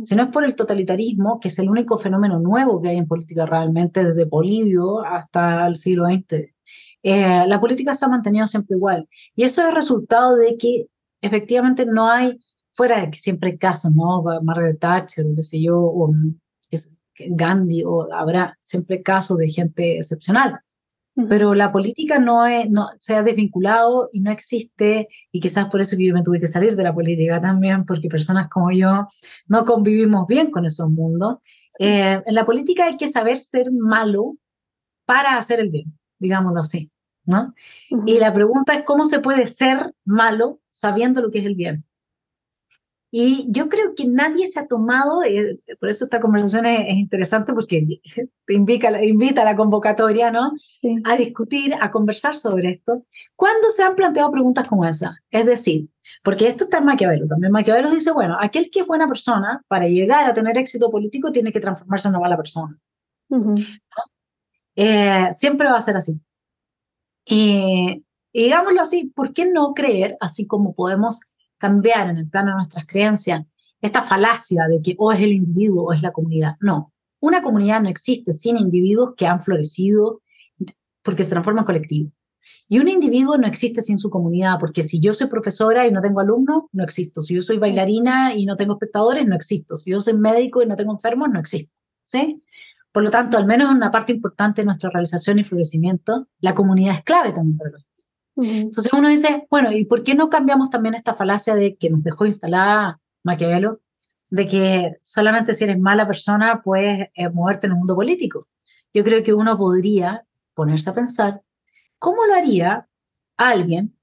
Si 0.05 0.15
no 0.15 0.25
es 0.25 0.29
por 0.29 0.45
el 0.45 0.55
totalitarismo, 0.55 1.41
que 1.41 1.49
es 1.49 1.59
el 1.59 1.71
único 1.71 1.97
fenómeno 1.97 2.39
nuevo 2.39 2.83
que 2.83 2.89
hay 2.89 2.99
en 2.99 3.07
política 3.07 3.47
realmente 3.47 4.05
desde 4.05 4.27
Polibio 4.27 5.01
hasta 5.01 5.67
el 5.67 5.77
siglo 5.77 6.07
XX, 6.07 6.53
eh, 7.03 7.47
la 7.47 7.61
política 7.61 7.95
se 7.95 8.05
ha 8.05 8.09
mantenido 8.09 8.47
siempre 8.47 8.77
igual. 8.77 9.09
Y 9.35 9.45
eso 9.45 9.67
es 9.67 9.75
resultado 9.75 10.37
de 10.37 10.57
que 10.59 10.87
efectivamente 11.23 11.87
no 11.87 12.11
hay, 12.11 12.39
fuera 12.75 13.01
de 13.01 13.11
que 13.11 13.19
siempre 13.19 13.53
hay 13.53 13.59
casos, 13.59 13.93
¿no? 13.95 14.23
Margaret 14.43 14.79
Thatcher, 14.79 15.27
qué 15.35 15.43
sé 15.43 15.63
yo, 15.63 15.79
o 15.79 16.13
Gandhi, 17.17 17.85
o 17.85 18.13
habrá 18.13 18.59
siempre 18.61 19.03
casos 19.03 19.39
de 19.39 19.49
gente 19.49 19.99
excepcional. 19.99 20.61
Pero 21.29 21.55
la 21.55 21.71
política 21.71 22.19
no, 22.19 22.45
es, 22.45 22.69
no 22.71 22.89
se 22.99 23.15
ha 23.15 23.23
desvinculado 23.23 24.09
y 24.13 24.21
no 24.21 24.33
existe, 24.33 25.09
y 25.31 25.41
quizás 25.41 25.69
por 25.69 25.81
eso 25.81 25.97
que 25.97 26.07
yo 26.07 26.15
me 26.15 26.23
tuve 26.23 26.41
que 26.41 26.49
salir 26.49 26.75
de 26.75 26.83
la 26.83 26.93
política 26.93 27.41
también, 27.41 27.85
porque 27.85 28.09
personas 28.09 28.49
como 28.51 28.73
yo 28.73 29.07
no 29.47 29.65
convivimos 29.65 30.27
bien 30.27 30.51
con 30.51 30.67
esos 30.67 30.91
mundos. 30.91 31.39
Eh, 31.79 32.21
en 32.25 32.35
la 32.35 32.45
política 32.45 32.87
hay 32.87 32.97
que 32.97 33.09
saber 33.09 33.37
ser 33.37 33.71
malo 33.71 34.37
para 35.05 35.37
hacer 35.37 35.61
el 35.61 35.71
bien, 35.71 35.97
digámoslo 36.19 36.61
así, 36.61 36.91
¿no? 37.25 37.55
Y 38.07 38.19
la 38.19 38.33
pregunta 38.33 38.75
es 38.75 38.85
cómo 38.85 39.05
se 39.05 39.21
puede 39.21 39.47
ser 39.47 39.95
malo 40.05 40.61
sabiendo 40.71 41.23
lo 41.23 41.31
que 41.31 41.39
es 41.39 41.47
el 41.47 41.55
bien. 41.55 41.85
Y 43.17 43.47
yo 43.49 43.69
creo 43.69 43.95
que 43.95 44.07
nadie 44.07 44.49
se 44.49 44.59
ha 44.59 44.67
tomado, 44.67 45.23
eh, 45.23 45.61
por 45.79 45.89
eso 45.89 46.03
esta 46.03 46.19
conversación 46.19 46.67
es, 46.67 46.97
interesante 46.97 47.53
porque 47.53 47.87
te 48.47 48.55
invita, 48.55 49.05
invita 49.05 49.43
a 49.43 49.45
la 49.45 49.55
convocatoria, 49.55 50.33
¿no? 50.33 50.51
A 51.05 51.15
discutir, 51.15 51.77
a 51.81 51.93
conversar 51.93 52.35
sobre 52.35 52.71
esto. 52.71 52.99
¿Cuándo 53.37 53.71
se 53.71 53.85
han 53.85 53.95
planteado 53.95 54.33
preguntas 54.33 54.67
como 54.67 54.85
esa? 54.85 55.17
Es 55.31 55.47
decir, 55.47 55.89
porque 56.25 56.49
esto 56.49 56.65
está 56.65 56.79
en 56.79 56.87
Maquiavelo. 56.87 57.29
También 57.29 57.53
Maquiavelo 57.53 57.89
dice, 57.89 58.11
bueno, 58.11 58.37
aquel 58.41 58.69
que 58.69 58.81
es 58.81 58.87
buena 58.89 59.07
persona, 59.07 59.63
para 59.69 59.87
llegar 59.87 60.27
a 60.27 60.35
tener 60.35 60.59
éxito 60.59 60.91
político, 60.91 61.31
tiene 61.31 61.53
que 61.53 61.61
transformarse 61.61 62.09
en 62.09 62.15
una 62.15 62.21
mala 62.21 62.37
persona. 62.37 62.77
Eh, 64.75 65.29
siempre 65.31 65.69
va 65.69 65.77
a 65.77 65.83
ser 65.83 65.97
así. 65.97 66.21
Y, 67.25 68.05
y 68.33 68.43
digámoslo 68.43 68.81
así, 68.81 69.05
¿por 69.15 69.33
qué 69.33 69.47
no 69.47 69.73
creer, 69.73 70.17
así 70.19 70.49
como 70.49 70.75
podemos 70.75 71.21
cambiar 71.59 72.11
en 72.11 72.19
el 72.19 72.29
plano 72.29 72.51
de 72.51 72.57
nuestras 72.57 72.87
creencias 72.87 73.45
esta 73.81 74.03
falacia 74.03 74.67
de 74.69 74.81
que 74.81 74.95
o 74.99 75.13
es 75.13 75.21
el 75.21 75.33
individuo 75.33 75.85
o 75.85 75.93
es 75.93 76.03
la 76.03 76.13
comunidad. 76.13 76.57
No, 76.61 76.93
una 77.21 77.43
comunidad 77.43 77.83
no 77.83 77.89
existe 77.89 78.33
sin 78.33 78.57
individuos 78.57 79.15
que 79.17 79.27
han 79.27 79.41
florecido 79.41 80.23
porque 81.03 81.23
se 81.23 81.31
transforma 81.31 81.61
en 81.61 81.67
colectivo. 81.67 82.11
Y 82.69 82.79
un 82.79 82.89
individuo 82.89 83.37
no 83.37 83.47
existe 83.47 83.83
sin 83.83 83.99
su 83.99 84.11
comunidad, 84.11 84.59
porque 84.59 84.83
si 84.83 85.01
yo 85.01 85.13
soy 85.13 85.29
profesora 85.29 85.87
y 85.87 85.93
no 85.93 86.01
tengo 86.01 86.21
alumnos, 86.21 86.65
no 86.73 86.85
existo. 86.85 87.23
Si 87.23 87.35
yo 87.35 87.43
soy 87.43 87.59
bailarina 87.59 88.35
y 88.35 88.47
no 88.47 88.57
tengo 88.57 88.75
espectadores, 88.75 89.27
no 89.27 89.37
existo. 89.37 89.77
Si 89.77 89.91
yo 89.91 90.01
soy 90.01 90.15
médico 90.15 90.63
y 90.63 90.67
no 90.67 90.77
tengo 90.77 90.93
enfermos, 90.93 91.29
no 91.31 91.41
existo. 91.41 91.73
¿Sí? 92.05 92.43
Por 92.93 93.03
lo 93.03 93.11
tanto, 93.11 93.39
al 93.39 93.47
menos 93.47 93.71
en 93.71 93.77
una 93.77 93.91
parte 93.91 94.13
importante 94.13 94.63
de 94.63 94.67
nuestra 94.67 94.91
realización 94.91 95.39
y 95.39 95.45
florecimiento, 95.45 96.29
la 96.41 96.55
comunidad 96.55 96.97
es 96.97 97.03
clave 97.03 97.33
también 97.33 97.59
para 97.59 97.71
entonces 98.37 98.93
uno 98.93 99.09
dice, 99.09 99.47
bueno, 99.51 99.73
¿y 99.73 99.85
por 99.85 100.03
qué 100.03 100.15
no 100.15 100.29
cambiamos 100.29 100.71
también 100.71 100.95
esta 100.95 101.15
falacia 101.15 101.55
de 101.55 101.77
que 101.77 101.91
nos 101.91 102.03
dejó 102.03 102.27
instalada 102.27 103.01
Maquiavelo, 103.23 103.81
de 104.29 104.49
que 104.49 104.97
solamente 105.01 105.55
si 105.55 105.65
eres 105.65 105.79
mala 105.79 106.07
persona 106.07 106.63
puedes 106.63 107.09
eh, 107.15 107.29
moverte 107.29 107.67
en 107.67 107.73
el 107.73 107.79
mundo 107.79 107.95
político? 107.95 108.47
Yo 108.93 109.05
creo 109.05 109.23
que 109.23 109.35
uno 109.35 109.57
podría 109.57 110.25
ponerse 110.55 110.91
a 110.91 110.95
pensar, 110.95 111.43
¿cómo 111.99 112.25
lo 112.27 112.35
haría 112.35 112.89
alguien 113.37 113.97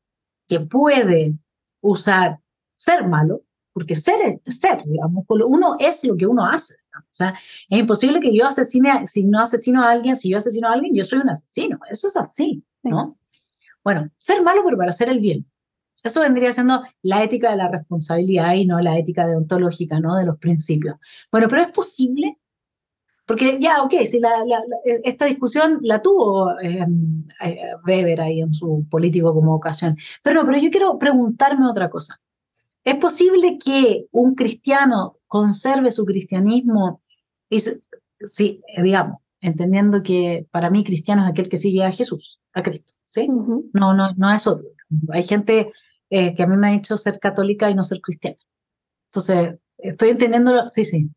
que 0.48 0.60
puede 0.60 1.38
usar 1.82 2.39
ser 2.76 3.08
malo? 3.08 3.41
Porque 3.74 3.96
ser 3.96 4.41
es 4.46 4.60
ser, 4.60 4.84
digamos, 4.86 5.26
uno 5.30 5.78
es 5.80 6.04
lo 6.04 6.15
que 6.15 6.28
uno 6.28 6.46
hace. 6.46 6.76
O 6.98 7.04
sea, 7.10 7.34
es 7.70 7.80
imposible 7.80 8.20
que 8.20 8.36
yo 8.36 8.46
asesine, 8.46 9.08
si 9.08 9.24
no 9.24 9.39
asesino 9.39 9.84
a 9.84 9.91
alguien, 9.91 10.15
si 10.15 10.30
yo 10.30 10.38
asesino 10.38 10.67
a 10.67 10.74
alguien, 10.74 10.94
yo 10.94 11.04
soy 11.04 11.20
un 11.20 11.30
asesino. 11.30 11.80
Eso 11.89 12.08
es 12.08 12.17
así, 12.17 12.63
¿no? 12.84 13.17
Bueno, 13.84 14.10
ser 14.17 14.41
malo, 14.44 14.62
pero 14.63 14.78
para 14.78 14.89
hacer 14.89 15.10
el 15.10 15.20
bien. 15.20 15.46
Eso 16.04 16.22
vendría 16.22 16.52
siendo 16.52 16.82
la 17.04 17.24
ética 17.24 17.52
de 17.52 17.58
la 17.58 17.67
responsabilidad 17.67 18.54
y 18.56 18.65
no 18.65 18.80
la 18.80 18.98
ética 18.98 19.28
deontológica, 19.28 20.00
¿no? 20.00 20.15
De 20.15 20.26
los 20.26 20.38
principios. 20.38 20.96
Bueno, 21.32 21.48
pero 21.48 21.62
es 21.62 21.70
posible, 21.70 22.38
porque 23.26 23.60
ya, 23.62 23.84
ok, 23.84 23.94
si 24.06 24.20
la, 24.20 24.44
esta 25.04 25.26
discusión 25.26 25.80
la 25.84 26.02
tuvo 26.02 26.60
em, 26.60 27.24
eh, 27.44 27.74
Weber 27.86 28.22
ahí 28.22 28.41
en 28.41 28.54
su 28.54 28.86
político 28.89 29.34
como 29.34 29.54
ocasión. 29.56 29.96
Pero 30.24 30.41
no, 30.41 30.46
pero 30.46 30.60
yo 30.60 30.72
quiero 30.72 30.98
preguntarme 30.98 31.70
otra 31.70 31.89
cosa. 31.89 32.20
¿Es 32.84 32.96
posible 32.96 33.60
que 33.63 34.08
un 34.12 34.34
cristiano 34.34 35.13
conserve 35.28 35.91
su 35.91 36.04
cristianismo 36.06 37.02
y, 37.50 37.60
sí, 38.26 38.62
digamos, 38.82 39.20
entendiendo 39.39 40.02
que 40.02 40.48
para 40.52 40.70
mí 40.72 40.84
cristiano 40.84 41.24
es 41.24 41.32
aquel 41.32 41.48
que 41.48 41.58
sigue 41.58 41.84
a 41.84 41.91
Jesús, 41.91 42.39
a 42.54 42.63
Cristo? 42.63 42.94
¿Sí? 43.12 43.28
No, 43.74 43.93
no, 43.93 44.13
no 44.15 44.34
es 44.34 44.47
otro. 44.47 44.67
Hay 45.10 45.24
gente 45.24 45.71
eh, 46.10 46.34
que 46.34 46.43
a 46.43 46.47
mí 46.47 46.56
me 46.56 46.69
ha 46.69 46.71
dicho 46.71 46.95
ser 46.95 47.19
católica 47.19 47.69
y 47.69 47.76
no 47.76 47.84
ser 47.84 48.00
cristiana. 48.00 48.38
Entonces, 49.10 49.60
estoy 49.78 50.10
entendiéndolo, 50.12 50.69
sí, 50.69 50.86
sí. 50.86 51.10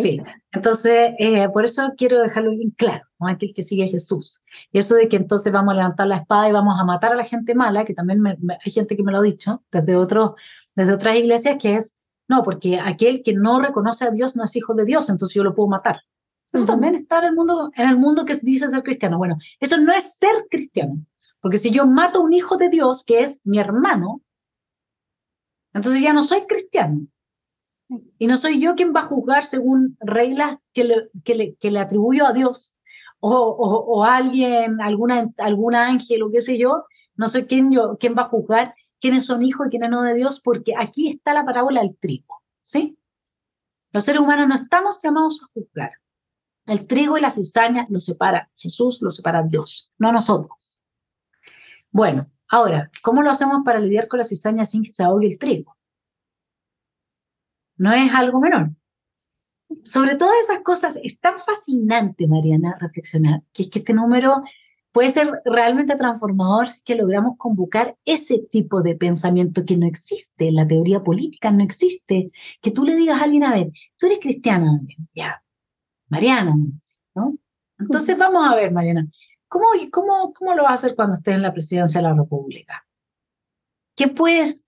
Sí. 0.00 0.20
Entonces, 0.52 1.12
eh, 1.18 1.48
por 1.50 1.66
eso 1.66 1.92
quiero 1.98 2.22
dejarlo 2.22 2.52
bien 2.52 2.70
claro, 2.70 3.04
¿no? 3.20 3.28
aquel 3.28 3.52
que 3.54 3.62
sigue 3.62 3.84
a 3.84 3.88
Jesús. 3.88 4.40
Y 4.72 4.78
eso 4.78 4.94
de 4.94 5.08
que 5.08 5.16
entonces 5.16 5.52
vamos 5.52 5.72
a 5.72 5.76
levantar 5.76 6.06
la 6.06 6.16
espada 6.16 6.48
y 6.48 6.52
vamos 6.52 6.80
a 6.80 6.84
matar 6.84 7.12
a 7.12 7.16
la 7.16 7.24
gente 7.24 7.54
mala, 7.54 7.84
que 7.84 7.92
también 7.92 8.24
hay 8.26 8.72
gente 8.72 8.96
que 8.96 9.02
me 9.02 9.12
lo 9.12 9.18
ha 9.18 9.22
dicho 9.22 9.62
desde, 9.70 9.96
otro, 9.96 10.36
desde 10.74 10.94
otras 10.94 11.16
iglesias, 11.16 11.58
que 11.60 11.76
es, 11.76 11.94
no, 12.26 12.42
porque 12.42 12.80
aquel 12.80 13.22
que 13.22 13.34
no 13.34 13.60
reconoce 13.60 14.06
a 14.06 14.10
Dios 14.10 14.34
no 14.34 14.44
es 14.44 14.56
hijo 14.56 14.72
de 14.72 14.86
Dios, 14.86 15.10
entonces 15.10 15.34
yo 15.34 15.44
lo 15.44 15.54
puedo 15.54 15.68
matar. 15.68 16.00
Eso 16.52 16.66
también 16.66 16.94
está 16.94 17.18
en 17.20 17.24
el 17.24 17.34
mundo, 17.34 17.70
en 17.74 17.88
el 17.88 17.96
mundo 17.96 18.24
que 18.26 18.34
dice 18.42 18.68
ser 18.68 18.82
cristiano. 18.82 19.16
Bueno, 19.16 19.36
eso 19.58 19.78
no 19.78 19.92
es 19.92 20.18
ser 20.18 20.46
cristiano. 20.50 21.04
Porque 21.40 21.58
si 21.58 21.70
yo 21.70 21.86
mato 21.86 22.20
a 22.20 22.22
un 22.22 22.32
hijo 22.32 22.56
de 22.56 22.68
Dios, 22.68 23.04
que 23.04 23.20
es 23.20 23.40
mi 23.44 23.58
hermano, 23.58 24.22
entonces 25.72 26.02
ya 26.02 26.12
no 26.12 26.22
soy 26.22 26.46
cristiano. 26.46 27.06
Y 28.18 28.26
no 28.26 28.36
soy 28.36 28.60
yo 28.60 28.74
quien 28.74 28.92
va 28.94 29.00
a 29.00 29.06
juzgar 29.06 29.44
según 29.44 29.96
reglas 30.00 30.58
que 30.72 30.84
le, 30.84 31.10
que 31.24 31.34
le, 31.34 31.54
que 31.56 31.70
le 31.70 31.80
atribuyo 31.80 32.26
a 32.26 32.32
Dios 32.32 32.78
o, 33.20 33.30
o, 33.30 34.04
a 34.04 34.16
alguien, 34.16 34.80
alguna, 34.80 35.30
algún 35.38 35.74
ángel 35.74 36.22
o 36.22 36.30
qué 36.30 36.40
sé 36.40 36.58
yo. 36.58 36.84
No 37.16 37.28
soy 37.28 37.46
quien, 37.46 37.70
yo, 37.70 37.96
quien 37.98 38.14
va 38.16 38.22
a 38.22 38.28
juzgar 38.28 38.74
quiénes 39.00 39.26
son 39.26 39.42
hijos 39.42 39.66
y 39.66 39.70
quiénes 39.70 39.90
no 39.90 40.02
de 40.02 40.14
Dios, 40.14 40.40
porque 40.40 40.74
aquí 40.78 41.10
está 41.10 41.34
la 41.34 41.44
parábola 41.44 41.80
del 41.80 41.96
trigo. 41.96 42.42
¿sí? 42.62 42.96
Los 43.90 44.04
seres 44.04 44.20
humanos 44.20 44.48
no 44.48 44.54
estamos 44.54 45.00
llamados 45.02 45.42
a 45.42 45.46
juzgar. 45.52 45.92
El 46.66 46.86
trigo 46.86 47.18
y 47.18 47.20
la 47.20 47.30
cizaña 47.30 47.86
lo 47.90 47.98
separa 47.98 48.50
Jesús, 48.56 49.02
lo 49.02 49.10
separa 49.10 49.42
Dios, 49.42 49.92
no 49.98 50.12
nosotros. 50.12 50.78
Bueno, 51.90 52.30
ahora, 52.48 52.90
¿cómo 53.02 53.22
lo 53.22 53.30
hacemos 53.30 53.62
para 53.64 53.80
lidiar 53.80 54.08
con 54.08 54.18
la 54.18 54.24
cizaña 54.24 54.64
sin 54.64 54.82
que 54.82 54.92
se 54.92 55.02
ahogue 55.02 55.26
el 55.26 55.38
trigo? 55.38 55.76
No 57.76 57.92
es 57.92 58.12
algo 58.14 58.40
menor. 58.40 58.70
Sobre 59.82 60.16
todas 60.16 60.36
esas 60.42 60.60
cosas 60.60 60.98
es 61.02 61.18
tan 61.18 61.38
fascinante, 61.38 62.28
Mariana, 62.28 62.76
reflexionar, 62.78 63.42
que 63.52 63.64
es 63.64 63.70
que 63.70 63.80
este 63.80 63.94
número 63.94 64.42
puede 64.92 65.10
ser 65.10 65.40
realmente 65.44 65.96
transformador 65.96 66.68
si 66.68 66.82
que 66.82 66.94
logramos 66.94 67.36
convocar 67.38 67.96
ese 68.04 68.38
tipo 68.50 68.82
de 68.82 68.94
pensamiento 68.94 69.64
que 69.64 69.76
no 69.76 69.86
existe, 69.86 70.52
la 70.52 70.66
teoría 70.66 71.02
política 71.02 71.50
no 71.50 71.64
existe, 71.64 72.30
que 72.60 72.70
tú 72.70 72.84
le 72.84 72.94
digas 72.94 73.20
a 73.20 73.24
alguien, 73.24 73.44
a 73.44 73.54
ver, 73.54 73.72
tú 73.96 74.06
eres 74.06 74.20
cristiana, 74.20 74.80
ya, 75.14 75.42
Mariana, 76.12 76.54
¿no? 77.14 77.38
Entonces 77.78 78.18
vamos 78.18 78.46
a 78.46 78.54
ver, 78.54 78.70
Mariana, 78.70 79.08
¿cómo, 79.48 79.64
cómo, 79.90 80.34
cómo 80.34 80.54
lo 80.54 80.64
vas 80.64 80.72
a 80.72 80.74
hacer 80.74 80.94
cuando 80.94 81.14
estés 81.14 81.34
en 81.34 81.40
la 81.40 81.54
presidencia 81.54 82.02
de 82.02 82.06
la 82.06 82.14
República? 82.14 82.86
¿Qué 83.96 84.08
puedes, 84.08 84.66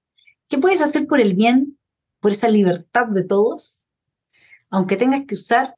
¿Qué 0.49 0.57
puedes 0.57 0.81
hacer 0.81 1.07
por 1.07 1.21
el 1.21 1.35
bien, 1.35 1.79
por 2.21 2.33
esa 2.33 2.49
libertad 2.49 3.09
de 3.09 3.25
todos, 3.25 3.85
aunque 4.71 4.97
tengas 4.97 5.27
que 5.27 5.35
usar 5.35 5.77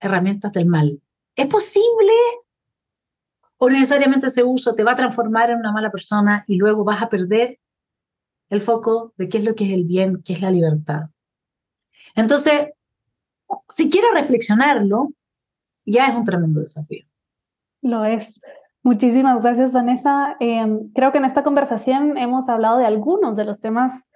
herramientas 0.00 0.54
del 0.54 0.64
mal? 0.64 1.02
¿Es 1.36 1.48
posible 1.48 2.12
o 3.58 3.68
necesariamente 3.68 4.28
ese 4.28 4.42
uso 4.42 4.74
te 4.74 4.84
va 4.84 4.92
a 4.92 4.96
transformar 4.96 5.50
en 5.50 5.58
una 5.58 5.72
mala 5.72 5.90
persona 5.90 6.44
y 6.46 6.56
luego 6.56 6.82
vas 6.82 7.02
a 7.02 7.10
perder 7.10 7.60
el 8.48 8.62
foco 8.62 9.12
de 9.18 9.28
qué 9.28 9.36
es 9.36 9.44
lo 9.44 9.54
que 9.54 9.66
es 9.66 9.74
el 9.74 9.84
bien, 9.84 10.22
qué 10.22 10.32
es 10.32 10.40
la 10.40 10.50
libertad? 10.50 11.10
Entonces, 12.14 12.70
si 13.68 13.90
quiero 13.90 14.08
reflexionarlo, 14.12 15.10
ya 15.84 16.08
es 16.08 16.16
un 16.16 16.24
tremendo 16.24 16.60
desafío. 16.60 17.04
Lo 17.82 18.04
es. 18.04 18.40
Muchísimas 18.82 19.42
gracias, 19.42 19.72
Vanessa. 19.72 20.36
Em, 20.40 20.90
creo 20.92 21.12
que 21.12 21.18
en 21.18 21.24
esta 21.24 21.42
conversación 21.42 22.16
hemos 22.16 22.48
hablado 22.48 22.78
de 22.78 22.86
algunos 22.86 23.36
de 23.36 23.44
los 23.44 23.60
temas 23.60 24.08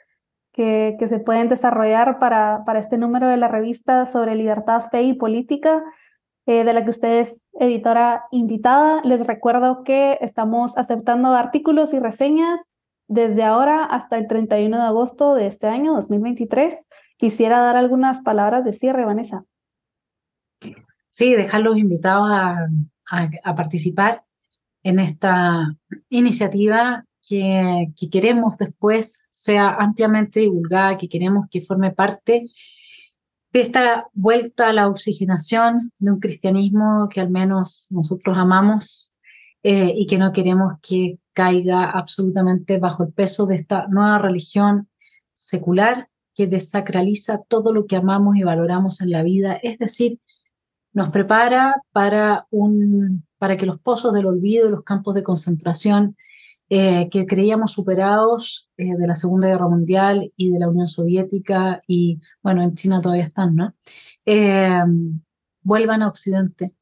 que, 0.52 0.96
se 1.08 1.20
pueden 1.20 1.48
desarrollar 1.48 2.18
para, 2.18 2.64
para 2.66 2.80
este 2.80 2.98
número 2.98 3.28
de 3.28 3.36
la 3.36 3.48
revista 3.48 4.06
sobre 4.06 4.34
libertad, 4.34 4.88
fe 4.90 5.02
y 5.02 5.14
política, 5.14 5.82
eh, 6.46 6.64
de 6.64 6.72
la 6.72 6.82
que 6.82 6.90
usted 6.90 7.20
es 7.20 7.40
editora 7.60 8.24
invitada. 8.30 9.00
Les 9.04 9.26
recuerdo 9.26 9.84
que 9.84 10.18
estamos 10.20 10.76
aceptando 10.76 11.28
artículos 11.34 11.92
y 11.94 11.98
reseñas 11.98 12.60
desde 13.06 13.44
ahora 13.44 13.84
hasta 13.84 14.16
el 14.16 14.26
31 14.26 14.76
de 14.76 14.82
agosto 14.82 15.34
de 15.34 15.46
este 15.46 15.66
año 15.66 15.94
2023. 15.94 16.74
Quisiera 17.18 17.58
dar 17.60 17.76
algunas 17.76 18.20
palabras 18.22 18.64
de 18.64 18.72
cierre, 18.72 19.04
Vanessa. 19.04 19.44
Sí, 21.08 21.34
dejar 21.34 21.60
los 21.62 21.76
invitados 21.76 22.28
a, 22.30 22.68
a, 23.44 23.54
participar 23.54 24.24
en 24.82 25.00
esta 25.00 25.76
iniciativa 26.08 27.04
que, 27.28 27.88
que, 27.96 28.08
queremos 28.08 28.56
después 28.56 29.24
sea 29.32 29.68
ampliamente 29.68 30.40
divulgada, 30.40 30.96
que 30.96 31.08
queremos 31.08 31.46
que 31.50 31.60
forme 31.60 31.90
parte 31.90 32.44
de 33.52 33.60
esta 33.60 34.08
vuelta 34.12 34.68
a 34.68 34.72
la 34.72 34.88
oxigenación 34.88 35.92
de 35.98 36.12
un 36.12 36.20
cristianismo 36.20 37.08
que 37.08 37.20
al 37.20 37.30
menos 37.30 37.88
nosotros 37.90 38.36
amamos 38.38 39.12
eh, 39.62 39.92
y 39.96 40.06
que 40.06 40.18
no 40.18 40.32
queremos 40.32 40.74
que 40.80 41.18
caiga 41.32 41.90
absolutamente 41.90 42.78
bajo 42.78 43.04
el 43.04 43.12
peso 43.12 43.46
de 43.46 43.56
esta 43.56 43.86
nueva 43.88 44.18
religión 44.18 44.88
secular 45.34 46.07
que 46.38 46.46
desacraliza 46.46 47.40
todo 47.48 47.72
lo 47.72 47.86
que 47.86 47.96
amamos 47.96 48.36
y 48.36 48.44
valoramos 48.44 49.00
en 49.00 49.10
la 49.10 49.24
vida, 49.24 49.54
es 49.60 49.76
decir, 49.76 50.20
nos 50.92 51.10
prepara 51.10 51.82
para, 51.90 52.46
un, 52.50 53.26
para 53.38 53.56
que 53.56 53.66
los 53.66 53.80
pozos 53.80 54.14
del 54.14 54.26
olvido 54.26 54.68
y 54.68 54.70
los 54.70 54.84
campos 54.84 55.16
de 55.16 55.24
concentración 55.24 56.16
eh, 56.70 57.08
que 57.10 57.26
creíamos 57.26 57.72
superados 57.72 58.70
eh, 58.76 58.94
de 58.96 59.06
la 59.08 59.16
Segunda 59.16 59.48
Guerra 59.48 59.68
Mundial 59.68 60.32
y 60.36 60.50
de 60.50 60.60
la 60.60 60.68
Unión 60.68 60.86
Soviética 60.86 61.82
y, 61.88 62.20
bueno, 62.40 62.62
en 62.62 62.76
China 62.76 63.00
todavía 63.00 63.24
están, 63.24 63.56
¿no? 63.56 63.74
Eh, 64.24 64.78
vuelvan 65.62 66.02
a 66.02 66.08
Occidente. 66.08 66.72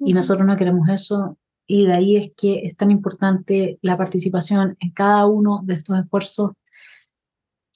Y 0.00 0.12
nosotros 0.12 0.44
no 0.44 0.56
queremos 0.56 0.88
eso. 0.88 1.38
Y 1.68 1.86
de 1.86 1.92
ahí 1.92 2.16
es 2.16 2.32
que 2.36 2.62
es 2.64 2.76
tan 2.76 2.90
importante 2.90 3.78
la 3.80 3.96
participación 3.96 4.76
en 4.80 4.90
cada 4.90 5.24
uno 5.26 5.60
de 5.62 5.74
estos 5.74 6.00
esfuerzos. 6.00 6.54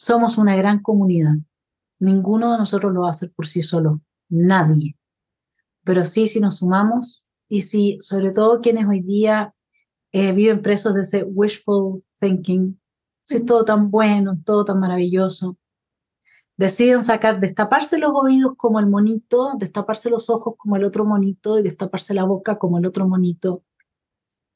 Somos 0.02 0.38
una 0.38 0.56
gran 0.56 0.80
comunidad. 0.82 1.34
Ninguno 1.98 2.52
de 2.52 2.56
nosotros 2.56 2.90
lo 2.94 3.02
va 3.02 3.08
a 3.08 3.10
hacer 3.10 3.32
por 3.36 3.46
sí 3.46 3.60
solo. 3.60 4.00
Nadie. 4.30 4.96
Pero 5.84 6.04
sí, 6.04 6.26
si 6.26 6.40
nos 6.40 6.56
sumamos 6.56 7.28
y 7.50 7.60
si, 7.60 7.98
sobre 8.00 8.30
todo 8.30 8.62
quienes 8.62 8.88
hoy 8.88 9.02
día 9.02 9.54
eh, 10.12 10.32
viven 10.32 10.62
presos 10.62 10.94
de 10.94 11.02
ese 11.02 11.22
wishful 11.24 12.02
thinking, 12.18 12.80
si 13.24 13.36
es 13.36 13.44
todo 13.44 13.66
tan 13.66 13.90
bueno, 13.90 14.36
todo 14.42 14.64
tan 14.64 14.80
maravilloso. 14.80 15.58
Deciden 16.56 17.04
sacar, 17.04 17.38
destaparse 17.38 17.98
los 17.98 18.12
oídos 18.14 18.54
como 18.56 18.80
el 18.80 18.86
monito, 18.86 19.52
destaparse 19.58 20.08
los 20.08 20.30
ojos 20.30 20.54
como 20.56 20.76
el 20.76 20.84
otro 20.84 21.04
monito 21.04 21.58
y 21.58 21.62
destaparse 21.62 22.14
la 22.14 22.24
boca 22.24 22.58
como 22.58 22.78
el 22.78 22.86
otro 22.86 23.06
monito. 23.06 23.64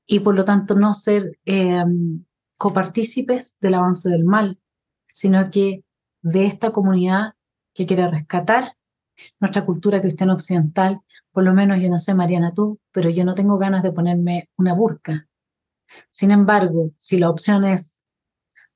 Y 0.07 0.21
por 0.21 0.37
lo 0.37 0.47
tanto 0.47 0.75
no 0.75 0.95
ser 0.95 1.39
em, 1.45 2.25
copartícipes 2.57 3.59
del 3.61 3.75
avance 3.75 4.09
del 4.09 4.25
mal, 4.25 4.59
sino 5.15 5.49
que 5.53 5.85
de 6.23 6.47
esta 6.47 6.73
comunidad 6.73 7.35
que 7.73 7.87
quiere 7.87 8.11
rescatar 8.11 8.77
nuestra 9.39 9.65
cultura 9.65 10.01
cristiana 10.01 10.35
occidental, 10.35 11.01
por 11.31 11.45
lo 11.45 11.55
menos 11.55 11.81
yo 11.81 11.89
no 11.89 12.01
sé, 12.01 12.15
Mariana, 12.15 12.53
tú, 12.53 12.81
pero 12.91 13.09
yo 13.11 13.25
no 13.25 13.37
tengo 13.37 13.57
ganas 13.57 13.85
de 13.85 13.93
ponerme 13.93 14.51
una 14.57 14.75
burka. 14.75 15.29
Sin 16.11 16.33
embargo, 16.33 16.91
si 16.97 17.19
la 17.19 17.31
opción 17.31 17.65
es 17.65 18.05